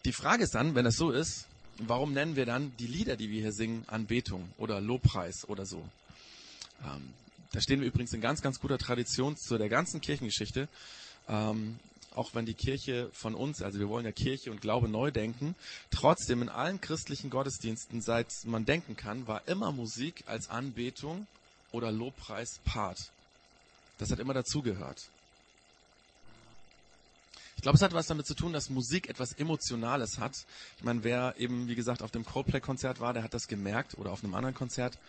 Die 0.05 0.13
Frage 0.13 0.43
ist 0.43 0.55
dann, 0.55 0.75
wenn 0.75 0.86
es 0.86 0.98
so 0.98 1.12
ist, 1.12 1.46
warum 1.79 2.13
nennen 2.13 2.36
wir 2.36 2.46
dann 2.46 2.72
die 2.77 2.88
Lieder, 2.88 3.17
die 3.17 3.29
wir 3.29 3.41
hier 3.41 3.53
singen, 3.53 3.84
Anbetung 3.88 4.50
oder 4.57 4.79
Lobpreis 4.79 5.48
oder 5.48 5.65
so? 5.65 5.84
Ähm, 6.86 7.13
da 7.51 7.62
stehen 7.62 7.81
wir 7.81 7.88
übrigens 7.88 8.13
in 8.13 8.22
ganz, 8.22 8.41
ganz 8.41 8.60
guter 8.60 8.77
Tradition 8.77 9.36
zu 9.38 9.57
der 9.57 9.69
ganzen 9.69 10.01
Kirchengeschichte. 10.01 10.67
Ähm, 11.27 11.79
auch 12.15 12.34
wenn 12.34 12.46
die 12.46 12.53
Kirche 12.53 13.10
von 13.13 13.36
uns, 13.36 13.62
also 13.62 13.79
wir 13.79 13.89
wollen 13.89 14.05
ja 14.05 14.12
Kirche 14.12 14.50
und 14.51 14.62
Glaube 14.62 14.88
neu 14.89 15.12
denken, 15.12 15.55
trotzdem 15.91 16.41
in 16.41 16.50
allen 16.50 16.81
christlichen 16.81 17.29
Gottesdiensten, 17.29 18.01
seit 18.01 18.34
man 18.46 18.65
denken 18.65 18.96
kann, 18.98 19.27
war 19.27 19.48
immer 19.48 19.72
Musik 19.72 20.24
als 20.25 20.50
Anbetung 20.50 21.27
oder 21.72 21.91
Lobpreis 21.91 22.60
Part. 22.65 23.12
Das 23.98 24.12
hat 24.12 24.20
immer 24.20 24.34
dazugehört. 24.34 25.10
Ich 27.58 27.63
glaube, 27.63 27.75
es 27.75 27.82
hat 27.82 27.94
was 27.94 28.06
damit 28.06 28.27
zu 28.27 28.36
tun, 28.36 28.54
dass 28.54 28.70
Musik 28.70 29.10
etwas 29.10 29.34
Emotionales 29.34 30.20
hat. 30.20 30.34
Ich 30.77 30.84
meine, 30.84 31.04
wer 31.04 31.34
eben, 31.39 31.68
wie 31.68 31.75
gesagt, 31.75 32.04
auf 32.04 32.12
dem 32.12 32.24
Coldplay-Konzert 32.24 33.00
war, 33.00 33.13
der 33.13 33.24
hat 33.24 33.34
das 33.34 33.48
gemerkt 33.48 33.98
oder 33.98 34.12
auf 34.12 34.24
einem 34.24 34.36
anderen 34.36 34.54
Konzert. 34.54 35.00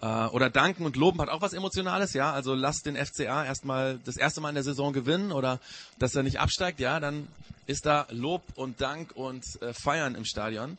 Äh, 0.00 0.06
oder 0.06 0.48
Danken 0.48 0.86
und 0.86 0.96
Loben 0.96 1.20
hat 1.20 1.28
auch 1.28 1.42
was 1.42 1.52
Emotionales, 1.52 2.14
ja. 2.14 2.32
Also 2.32 2.54
lasst 2.54 2.86
den 2.86 2.96
FCA 2.96 3.44
erstmal 3.44 3.98
das 4.06 4.16
erste 4.16 4.40
Mal 4.40 4.48
in 4.48 4.54
der 4.54 4.64
Saison 4.64 4.94
gewinnen 4.94 5.30
oder 5.30 5.60
dass 5.98 6.14
er 6.14 6.22
nicht 6.22 6.40
absteigt, 6.40 6.80
ja. 6.80 7.00
Dann 7.00 7.28
ist 7.66 7.84
da 7.84 8.06
Lob 8.10 8.42
und 8.54 8.80
Dank 8.80 9.12
und 9.14 9.44
äh, 9.60 9.74
Feiern 9.74 10.14
im 10.14 10.24
Stadion. 10.24 10.78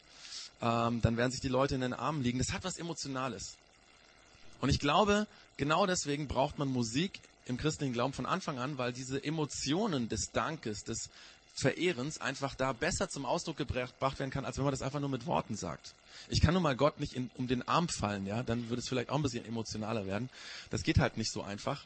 Ähm, 0.59 1.01
dann 1.01 1.17
werden 1.17 1.31
sich 1.31 1.39
die 1.39 1.49
Leute 1.49 1.75
in 1.75 1.81
den 1.81 1.93
Armen 1.93 2.23
liegen. 2.23 2.39
Das 2.39 2.51
hat 2.51 2.63
was 2.63 2.77
Emotionales. 2.77 3.55
Und 4.59 4.69
ich 4.69 4.79
glaube, 4.79 5.27
genau 5.57 5.85
deswegen 5.85 6.27
braucht 6.27 6.57
man 6.57 6.67
Musik 6.67 7.19
im 7.51 7.57
christlichen 7.57 7.93
Glauben 7.93 8.13
von 8.13 8.25
Anfang 8.25 8.57
an, 8.57 8.77
weil 8.77 8.93
diese 8.93 9.23
Emotionen 9.23 10.09
des 10.09 10.31
Dankes, 10.31 10.83
des 10.83 11.09
Verehrens 11.53 12.19
einfach 12.19 12.55
da 12.55 12.73
besser 12.73 13.09
zum 13.09 13.25
Ausdruck 13.25 13.57
gebracht 13.57 13.93
werden 14.01 14.31
kann, 14.31 14.45
als 14.45 14.57
wenn 14.57 14.63
man 14.63 14.71
das 14.71 14.81
einfach 14.81 14.99
nur 14.99 15.09
mit 15.09 15.25
Worten 15.25 15.55
sagt. 15.55 15.93
Ich 16.29 16.41
kann 16.41 16.53
nun 16.53 16.63
mal 16.63 16.75
Gott 16.75 16.99
nicht 16.99 17.13
in, 17.13 17.29
um 17.35 17.47
den 17.47 17.67
Arm 17.67 17.89
fallen, 17.89 18.25
ja, 18.25 18.41
dann 18.41 18.69
würde 18.69 18.81
es 18.81 18.87
vielleicht 18.87 19.09
auch 19.09 19.15
ein 19.15 19.21
bisschen 19.21 19.45
emotionaler 19.45 20.07
werden. 20.07 20.29
Das 20.69 20.83
geht 20.83 20.97
halt 20.97 21.17
nicht 21.17 21.31
so 21.31 21.43
einfach. 21.43 21.85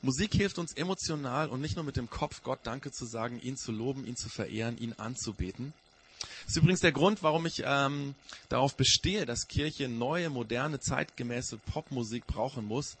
Musik 0.00 0.32
hilft 0.34 0.58
uns 0.58 0.72
emotional 0.74 1.48
und 1.48 1.60
nicht 1.60 1.76
nur 1.76 1.84
mit 1.84 1.96
dem 1.96 2.08
Kopf 2.08 2.42
Gott 2.42 2.60
Danke 2.62 2.92
zu 2.92 3.04
sagen, 3.04 3.40
ihn 3.40 3.56
zu 3.56 3.72
loben, 3.72 4.06
ihn 4.06 4.16
zu 4.16 4.28
verehren, 4.28 4.78
ihn 4.78 4.94
anzubeten. 4.94 5.72
Das 6.20 6.52
ist 6.52 6.56
übrigens 6.56 6.80
der 6.80 6.92
Grund, 6.92 7.22
warum 7.22 7.46
ich 7.46 7.62
ähm, 7.64 8.14
darauf 8.48 8.76
bestehe, 8.76 9.26
dass 9.26 9.48
Kirche 9.48 9.88
neue, 9.88 10.30
moderne, 10.30 10.78
zeitgemäße 10.78 11.58
Popmusik 11.58 12.26
brauchen 12.26 12.66
muss, 12.66 12.96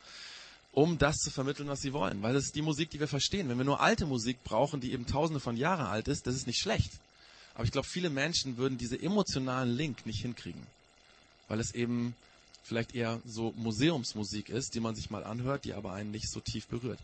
um 0.74 0.98
das 0.98 1.16
zu 1.18 1.30
vermitteln, 1.30 1.68
was 1.68 1.80
sie 1.80 1.92
wollen. 1.92 2.22
Weil 2.22 2.34
das 2.34 2.46
ist 2.46 2.56
die 2.56 2.62
Musik, 2.62 2.90
die 2.90 3.00
wir 3.00 3.08
verstehen. 3.08 3.48
Wenn 3.48 3.58
wir 3.58 3.64
nur 3.64 3.80
alte 3.80 4.06
Musik 4.06 4.42
brauchen, 4.42 4.80
die 4.80 4.92
eben 4.92 5.06
tausende 5.06 5.40
von 5.40 5.56
Jahren 5.56 5.86
alt 5.86 6.08
ist, 6.08 6.26
das 6.26 6.34
ist 6.34 6.46
nicht 6.46 6.60
schlecht. 6.60 6.90
Aber 7.54 7.64
ich 7.64 7.70
glaube, 7.70 7.86
viele 7.86 8.10
Menschen 8.10 8.56
würden 8.56 8.76
diese 8.76 9.00
emotionalen 9.00 9.70
Link 9.70 10.04
nicht 10.04 10.22
hinkriegen. 10.22 10.66
Weil 11.46 11.60
es 11.60 11.74
eben 11.74 12.16
vielleicht 12.64 12.94
eher 12.94 13.20
so 13.24 13.52
Museumsmusik 13.56 14.48
ist, 14.48 14.74
die 14.74 14.80
man 14.80 14.96
sich 14.96 15.10
mal 15.10 15.22
anhört, 15.22 15.64
die 15.64 15.74
aber 15.74 15.92
einen 15.92 16.10
nicht 16.10 16.30
so 16.30 16.40
tief 16.40 16.66
berührt. 16.66 16.98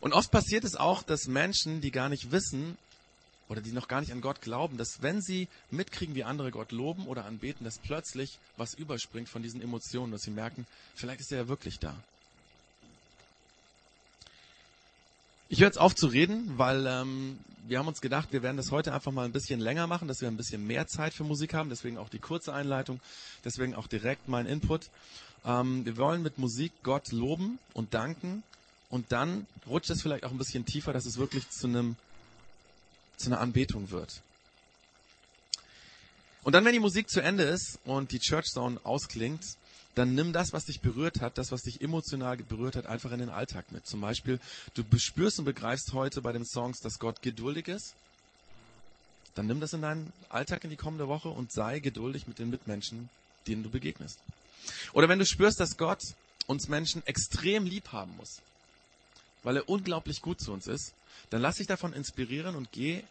Und 0.00 0.12
oft 0.12 0.30
passiert 0.30 0.62
es 0.62 0.76
auch, 0.76 1.02
dass 1.02 1.26
Menschen, 1.26 1.80
die 1.80 1.90
gar 1.90 2.08
nicht 2.08 2.30
wissen 2.30 2.78
oder 3.48 3.60
die 3.60 3.72
noch 3.72 3.88
gar 3.88 4.00
nicht 4.00 4.12
an 4.12 4.20
Gott 4.20 4.40
glauben, 4.40 4.76
dass 4.76 5.02
wenn 5.02 5.20
sie 5.20 5.48
mitkriegen, 5.70 6.14
wie 6.14 6.24
andere 6.24 6.50
Gott 6.50 6.72
loben 6.72 7.06
oder 7.06 7.24
anbeten, 7.24 7.64
dass 7.64 7.78
plötzlich 7.78 8.38
was 8.56 8.74
überspringt 8.74 9.28
von 9.28 9.42
diesen 9.42 9.62
Emotionen, 9.62 10.12
dass 10.12 10.22
sie 10.22 10.30
merken, 10.30 10.66
vielleicht 10.94 11.20
ist 11.20 11.32
er 11.32 11.38
ja 11.38 11.48
wirklich 11.48 11.78
da. 11.78 11.94
Ich 15.48 15.60
höre 15.60 15.68
jetzt 15.68 15.78
auf 15.78 15.94
zu 15.94 16.08
reden, 16.08 16.58
weil 16.58 16.86
ähm, 16.88 17.38
wir 17.68 17.78
haben 17.78 17.86
uns 17.86 18.00
gedacht, 18.00 18.32
wir 18.32 18.42
werden 18.42 18.56
das 18.56 18.72
heute 18.72 18.92
einfach 18.92 19.12
mal 19.12 19.24
ein 19.24 19.32
bisschen 19.32 19.60
länger 19.60 19.86
machen, 19.86 20.08
dass 20.08 20.20
wir 20.20 20.26
ein 20.26 20.36
bisschen 20.36 20.66
mehr 20.66 20.88
Zeit 20.88 21.14
für 21.14 21.22
Musik 21.22 21.54
haben. 21.54 21.68
Deswegen 21.68 21.98
auch 21.98 22.08
die 22.08 22.18
kurze 22.18 22.52
Einleitung, 22.52 23.00
deswegen 23.44 23.76
auch 23.76 23.86
direkt 23.86 24.28
mein 24.28 24.46
Input. 24.46 24.90
Ähm, 25.44 25.84
wir 25.84 25.96
wollen 25.96 26.22
mit 26.22 26.38
Musik 26.38 26.72
Gott 26.82 27.12
loben 27.12 27.60
und 27.74 27.94
danken 27.94 28.42
und 28.90 29.12
dann 29.12 29.46
rutscht 29.68 29.90
es 29.90 30.02
vielleicht 30.02 30.24
auch 30.24 30.32
ein 30.32 30.38
bisschen 30.38 30.64
tiefer, 30.64 30.92
dass 30.92 31.06
es 31.06 31.16
wirklich 31.16 31.48
zu 31.50 31.68
einem 31.68 31.96
zu 33.16 33.28
einer 33.28 33.40
Anbetung 33.40 33.90
wird. 33.90 34.22
Und 36.42 36.52
dann, 36.52 36.64
wenn 36.64 36.72
die 36.72 36.80
Musik 36.80 37.10
zu 37.10 37.20
Ende 37.20 37.42
ist 37.42 37.78
und 37.84 38.12
die 38.12 38.20
Church 38.20 38.46
Sound 38.46 38.84
ausklingt, 38.86 39.42
dann 39.96 40.14
nimm 40.14 40.32
das, 40.32 40.52
was 40.52 40.66
dich 40.66 40.80
berührt 40.80 41.20
hat, 41.20 41.38
das, 41.38 41.50
was 41.50 41.62
dich 41.62 41.80
emotional 41.80 42.36
berührt 42.36 42.76
hat, 42.76 42.86
einfach 42.86 43.10
in 43.12 43.18
den 43.18 43.30
Alltag 43.30 43.72
mit. 43.72 43.86
Zum 43.86 44.00
Beispiel, 44.00 44.38
du 44.74 44.84
bespürst 44.84 45.38
und 45.38 45.46
begreifst 45.46 45.92
heute 45.94 46.20
bei 46.20 46.32
den 46.32 46.44
Songs, 46.44 46.80
dass 46.80 46.98
Gott 46.98 47.22
geduldig 47.22 47.68
ist. 47.68 47.94
Dann 49.34 49.46
nimm 49.46 49.58
das 49.58 49.72
in 49.72 49.82
deinen 49.82 50.12
Alltag 50.28 50.64
in 50.64 50.70
die 50.70 50.76
kommende 50.76 51.08
Woche 51.08 51.30
und 51.30 51.50
sei 51.50 51.80
geduldig 51.80 52.28
mit 52.28 52.38
den 52.38 52.50
Mitmenschen, 52.50 53.08
denen 53.46 53.62
du 53.62 53.70
begegnest. 53.70 54.18
Oder 54.92 55.08
wenn 55.08 55.18
du 55.18 55.26
spürst, 55.26 55.60
dass 55.60 55.76
Gott 55.76 56.02
uns 56.46 56.68
Menschen 56.68 57.04
extrem 57.06 57.64
lieb 57.64 57.90
haben 57.92 58.14
muss, 58.16 58.40
weil 59.42 59.56
er 59.56 59.68
unglaublich 59.68 60.22
gut 60.22 60.40
zu 60.40 60.52
uns 60.52 60.66
ist, 60.66 60.92
dann 61.30 61.42
lass 61.42 61.56
dich 61.56 61.66
davon 61.66 61.92
inspirieren 61.92 62.56
und 62.56 62.72
geh 62.72 63.02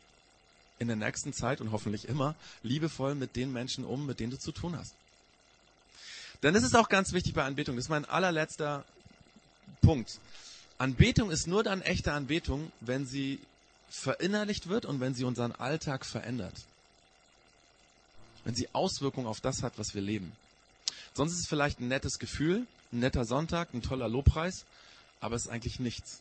in 0.80 0.88
der 0.88 0.98
nächsten 0.98 1.34
Zeit 1.34 1.62
und 1.62 1.72
hoffentlich 1.72 2.08
immer 2.08 2.36
liebevoll 2.64 3.16
mit 3.16 3.36
den 3.36 3.52
Menschen 3.54 3.86
um, 3.86 4.06
mit 4.06 4.20
denen 4.20 4.32
du 4.32 4.40
zu 4.40 4.52
tun 4.52 4.78
hast. 4.78 4.94
Denn 6.44 6.54
das 6.54 6.64
ist 6.64 6.76
auch 6.76 6.90
ganz 6.90 7.14
wichtig 7.14 7.34
bei 7.34 7.44
Anbetung. 7.44 7.76
Das 7.76 7.86
ist 7.86 7.90
mein 7.90 8.06
allerletzter 8.06 8.84
Punkt. 9.82 10.20
Anbetung 10.78 11.32
ist 11.32 11.48
nur 11.48 11.64
dann 11.64 11.82
echte 11.82 12.12
Anbetung, 12.12 12.72
wenn 12.82 13.06
sie 13.06 13.40
verinnerlicht 13.90 14.68
wird 14.68 14.86
und 14.86 15.00
wenn 15.00 15.16
sie 15.16 15.24
unseren 15.24 15.54
Alltag 15.54 16.06
verändert. 16.06 16.54
Wenn 18.44 18.56
sie 18.56 18.68
Auswirkungen 18.74 19.28
auf 19.28 19.40
das 19.40 19.64
hat, 19.64 19.78
was 19.78 19.96
wir 19.96 20.02
leben. 20.02 20.34
Sonst 21.14 21.34
ist 21.34 21.40
es 21.40 21.48
vielleicht 21.48 21.80
ein 21.80 21.88
nettes 21.88 22.20
Gefühl, 22.20 22.68
ein 22.92 23.00
netter 23.00 23.26
Sonntag, 23.26 23.74
ein 23.74 23.82
toller 23.82 24.10
Lobpreis, 24.10 24.66
aber 25.22 25.36
es 25.36 25.44
ist 25.44 25.52
eigentlich 25.52 25.80
nichts. 25.80 26.20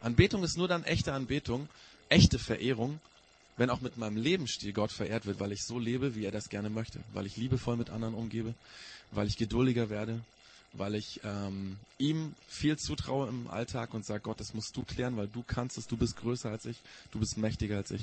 Anbetung 0.00 0.44
ist 0.44 0.56
nur 0.56 0.68
dann 0.68 0.84
echte 0.84 1.12
Anbetung, 1.12 1.68
echte 2.08 2.38
Verehrung, 2.38 3.00
wenn 3.56 3.70
auch 3.70 3.80
mit 3.80 3.96
meinem 3.96 4.16
Lebensstil 4.16 4.72
Gott 4.72 4.92
verehrt 4.92 5.26
wird, 5.26 5.40
weil 5.40 5.52
ich 5.52 5.64
so 5.64 5.78
lebe, 5.78 6.14
wie 6.14 6.24
er 6.24 6.32
das 6.32 6.48
gerne 6.48 6.70
möchte, 6.70 7.00
weil 7.12 7.26
ich 7.26 7.36
liebevoll 7.36 7.76
mit 7.76 7.90
anderen 7.90 8.14
umgebe, 8.14 8.54
weil 9.12 9.26
ich 9.26 9.36
geduldiger 9.36 9.88
werde, 9.88 10.20
weil 10.74 10.94
ich 10.94 11.20
ähm, 11.24 11.78
ihm 11.98 12.34
viel 12.48 12.76
zutraue 12.76 13.28
im 13.28 13.48
Alltag 13.48 13.94
und 13.94 14.04
sage, 14.04 14.20
Gott, 14.20 14.40
das 14.40 14.52
musst 14.52 14.76
du 14.76 14.82
klären, 14.82 15.16
weil 15.16 15.28
du 15.28 15.42
kannst 15.46 15.78
es, 15.78 15.86
du 15.86 15.96
bist 15.96 16.16
größer 16.16 16.50
als 16.50 16.66
ich, 16.66 16.76
du 17.12 17.18
bist 17.18 17.38
mächtiger 17.38 17.76
als 17.76 17.90
ich. 17.90 18.02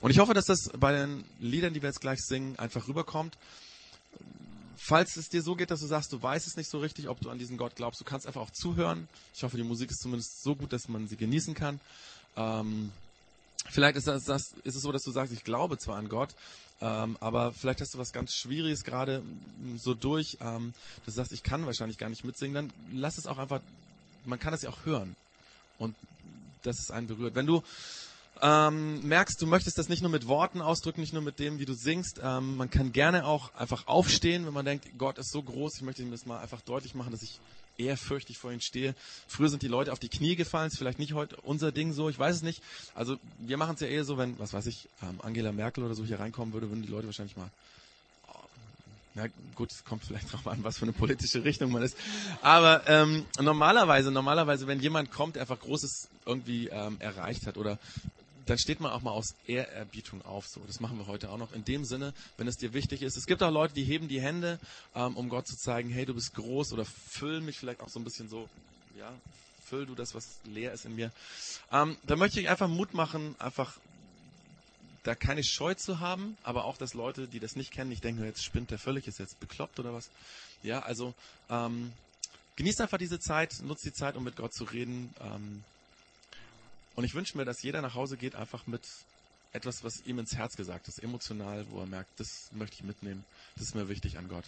Und 0.00 0.12
ich 0.12 0.20
hoffe, 0.20 0.34
dass 0.34 0.46
das 0.46 0.70
bei 0.78 0.92
den 0.92 1.24
Liedern, 1.40 1.74
die 1.74 1.82
wir 1.82 1.88
jetzt 1.88 2.00
gleich 2.00 2.20
singen, 2.20 2.56
einfach 2.58 2.86
rüberkommt. 2.86 3.36
Falls 4.80 5.16
es 5.16 5.28
dir 5.28 5.42
so 5.42 5.56
geht, 5.56 5.72
dass 5.72 5.80
du 5.80 5.86
sagst, 5.86 6.12
du 6.12 6.22
weißt 6.22 6.46
es 6.46 6.56
nicht 6.56 6.70
so 6.70 6.78
richtig, 6.78 7.08
ob 7.08 7.20
du 7.20 7.30
an 7.30 7.38
diesen 7.38 7.56
Gott 7.56 7.74
glaubst, 7.74 8.00
du 8.00 8.04
kannst 8.04 8.28
einfach 8.28 8.40
auch 8.40 8.50
zuhören. 8.50 9.08
Ich 9.34 9.42
hoffe, 9.42 9.56
die 9.56 9.64
Musik 9.64 9.90
ist 9.90 10.00
zumindest 10.00 10.42
so 10.42 10.54
gut, 10.54 10.72
dass 10.72 10.88
man 10.88 11.08
sie 11.08 11.16
genießen 11.16 11.54
kann. 11.54 11.80
Ähm, 12.36 12.92
vielleicht 13.68 13.96
ist, 13.96 14.06
das, 14.06 14.24
das, 14.24 14.54
ist 14.62 14.76
es 14.76 14.82
so, 14.82 14.92
dass 14.92 15.02
du 15.02 15.10
sagst, 15.10 15.32
ich 15.32 15.42
glaube 15.42 15.78
zwar 15.78 15.96
an 15.96 16.08
Gott, 16.08 16.30
ähm, 16.80 17.16
aber 17.18 17.52
vielleicht 17.52 17.80
hast 17.80 17.94
du 17.94 17.98
was 17.98 18.12
ganz 18.12 18.32
Schwieriges 18.32 18.84
gerade 18.84 19.22
so 19.78 19.94
durch, 19.94 20.38
ähm, 20.40 20.72
du 21.04 21.10
sagst, 21.10 21.32
ich 21.32 21.42
kann 21.42 21.66
wahrscheinlich 21.66 21.98
gar 21.98 22.08
nicht 22.08 22.24
mitsingen, 22.24 22.54
dann 22.54 22.72
lass 22.92 23.18
es 23.18 23.26
auch 23.26 23.38
einfach, 23.38 23.60
man 24.26 24.38
kann 24.38 24.54
es 24.54 24.62
ja 24.62 24.70
auch 24.70 24.84
hören. 24.84 25.16
Und 25.78 25.96
dass 26.62 26.78
es 26.78 26.90
einen 26.90 27.06
berührt. 27.06 27.34
Wenn 27.34 27.46
du 27.46 27.62
ähm, 28.42 29.06
merkst, 29.06 29.40
du 29.40 29.46
möchtest 29.46 29.78
das 29.78 29.88
nicht 29.88 30.02
nur 30.02 30.10
mit 30.10 30.26
Worten 30.26 30.60
ausdrücken, 30.60 31.00
nicht 31.00 31.12
nur 31.12 31.22
mit 31.22 31.38
dem, 31.38 31.58
wie 31.58 31.64
du 31.64 31.74
singst, 31.74 32.20
ähm, 32.22 32.56
man 32.56 32.70
kann 32.70 32.92
gerne 32.92 33.24
auch 33.26 33.54
einfach 33.54 33.86
aufstehen, 33.86 34.46
wenn 34.46 34.52
man 34.52 34.64
denkt, 34.64 34.86
Gott 34.98 35.18
ist 35.18 35.30
so 35.30 35.42
groß, 35.42 35.76
ich 35.76 35.82
möchte 35.82 36.02
ihm 36.02 36.10
das 36.10 36.26
mal 36.26 36.38
einfach 36.38 36.60
deutlich 36.60 36.94
machen, 36.94 37.12
dass 37.12 37.22
ich 37.22 37.40
ehrfürchtig 37.78 38.38
vor 38.38 38.52
ihm 38.52 38.60
stehe. 38.60 38.94
Früher 39.26 39.48
sind 39.48 39.62
die 39.62 39.68
Leute 39.68 39.92
auf 39.92 39.98
die 39.98 40.08
Knie 40.08 40.36
gefallen, 40.36 40.68
ist 40.68 40.78
vielleicht 40.78 40.98
nicht 40.98 41.14
heute 41.14 41.36
unser 41.42 41.72
Ding 41.72 41.92
so, 41.92 42.08
ich 42.08 42.18
weiß 42.18 42.36
es 42.36 42.42
nicht. 42.42 42.62
Also 42.94 43.16
wir 43.38 43.56
machen 43.56 43.74
es 43.74 43.80
ja 43.80 43.86
eher 43.86 44.04
so, 44.04 44.18
wenn, 44.18 44.38
was 44.38 44.52
weiß 44.52 44.66
ich, 44.66 44.88
ähm, 45.02 45.20
Angela 45.22 45.52
Merkel 45.52 45.84
oder 45.84 45.94
so 45.94 46.04
hier 46.04 46.20
reinkommen 46.20 46.52
würde, 46.52 46.68
würden 46.68 46.82
die 46.82 46.90
Leute 46.90 47.06
wahrscheinlich 47.06 47.36
mal 47.36 47.50
oh, 48.28 48.38
na 49.14 49.26
gut, 49.54 49.70
es 49.70 49.84
kommt 49.84 50.04
vielleicht 50.04 50.32
drauf 50.32 50.46
an, 50.48 50.64
was 50.64 50.78
für 50.78 50.84
eine 50.84 50.92
politische 50.92 51.44
Richtung 51.44 51.70
man 51.70 51.82
ist. 51.82 51.96
Aber 52.42 52.82
ähm, 52.88 53.24
normalerweise, 53.40 54.10
normalerweise, 54.10 54.66
wenn 54.66 54.80
jemand 54.80 55.12
kommt, 55.12 55.36
der 55.36 55.42
einfach 55.42 55.60
Großes 55.60 56.08
irgendwie 56.26 56.68
ähm, 56.68 56.96
erreicht 56.98 57.46
hat 57.46 57.56
oder 57.56 57.78
dann 58.48 58.58
steht 58.58 58.80
man 58.80 58.92
auch 58.92 59.02
mal 59.02 59.10
aus 59.10 59.34
Ehrerbietung 59.46 60.24
auf. 60.24 60.46
So, 60.46 60.60
das 60.66 60.80
machen 60.80 60.98
wir 60.98 61.06
heute 61.06 61.30
auch 61.30 61.36
noch. 61.36 61.52
In 61.52 61.64
dem 61.64 61.84
Sinne, 61.84 62.14
wenn 62.38 62.48
es 62.48 62.56
dir 62.56 62.72
wichtig 62.72 63.02
ist. 63.02 63.16
Es 63.16 63.26
gibt 63.26 63.42
auch 63.42 63.50
Leute, 63.50 63.74
die 63.74 63.84
heben 63.84 64.08
die 64.08 64.20
Hände, 64.20 64.58
ähm, 64.94 65.16
um 65.16 65.28
Gott 65.28 65.46
zu 65.46 65.56
zeigen, 65.56 65.90
hey, 65.90 66.06
du 66.06 66.14
bist 66.14 66.34
groß 66.34 66.72
oder 66.72 66.84
füll 66.84 67.40
mich 67.40 67.58
vielleicht 67.58 67.80
auch 67.80 67.90
so 67.90 68.00
ein 68.00 68.04
bisschen 68.04 68.28
so, 68.28 68.48
ja, 68.98 69.12
füll 69.68 69.84
du 69.84 69.94
das, 69.94 70.14
was 70.14 70.38
leer 70.44 70.72
ist 70.72 70.86
in 70.86 70.96
mir. 70.96 71.12
Ähm, 71.70 71.96
da 72.06 72.16
möchte 72.16 72.40
ich 72.40 72.48
einfach 72.48 72.68
Mut 72.68 72.94
machen, 72.94 73.34
einfach 73.38 73.76
da 75.02 75.14
keine 75.14 75.44
Scheu 75.44 75.74
zu 75.74 76.00
haben, 76.00 76.36
aber 76.42 76.64
auch, 76.64 76.78
dass 76.78 76.94
Leute, 76.94 77.28
die 77.28 77.40
das 77.40 77.54
nicht 77.54 77.70
kennen, 77.70 77.90
nicht 77.90 78.02
denken, 78.02 78.24
jetzt 78.24 78.44
spinnt 78.44 78.70
der 78.70 78.78
völlig, 78.78 79.06
ist 79.06 79.18
jetzt 79.18 79.38
bekloppt 79.40 79.78
oder 79.78 79.92
was. 79.92 80.08
Ja, 80.62 80.80
also 80.80 81.14
ähm, 81.50 81.92
genießt 82.56 82.80
einfach 82.80 82.98
diese 82.98 83.20
Zeit, 83.20 83.60
nutzt 83.62 83.84
die 83.84 83.92
Zeit, 83.92 84.16
um 84.16 84.24
mit 84.24 84.36
Gott 84.36 84.54
zu 84.54 84.64
reden. 84.64 85.14
Ähm, 85.20 85.64
und 86.98 87.04
ich 87.04 87.14
wünsche 87.14 87.36
mir, 87.36 87.44
dass 87.44 87.62
jeder 87.62 87.80
nach 87.80 87.94
Hause 87.94 88.16
geht, 88.16 88.34
einfach 88.34 88.66
mit 88.66 88.82
etwas, 89.52 89.84
was 89.84 90.00
ihm 90.04 90.18
ins 90.18 90.34
Herz 90.34 90.56
gesagt 90.56 90.88
ist, 90.88 91.00
emotional, 91.00 91.64
wo 91.70 91.78
er 91.78 91.86
merkt, 91.86 92.10
das 92.18 92.50
möchte 92.50 92.74
ich 92.74 92.82
mitnehmen, 92.82 93.24
das 93.54 93.66
ist 93.66 93.76
mir 93.76 93.88
wichtig 93.88 94.18
an 94.18 94.28
Gott. 94.28 94.42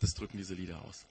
Das 0.00 0.12
drücken 0.14 0.38
diese 0.38 0.54
Lieder 0.54 0.82
aus. 0.82 1.04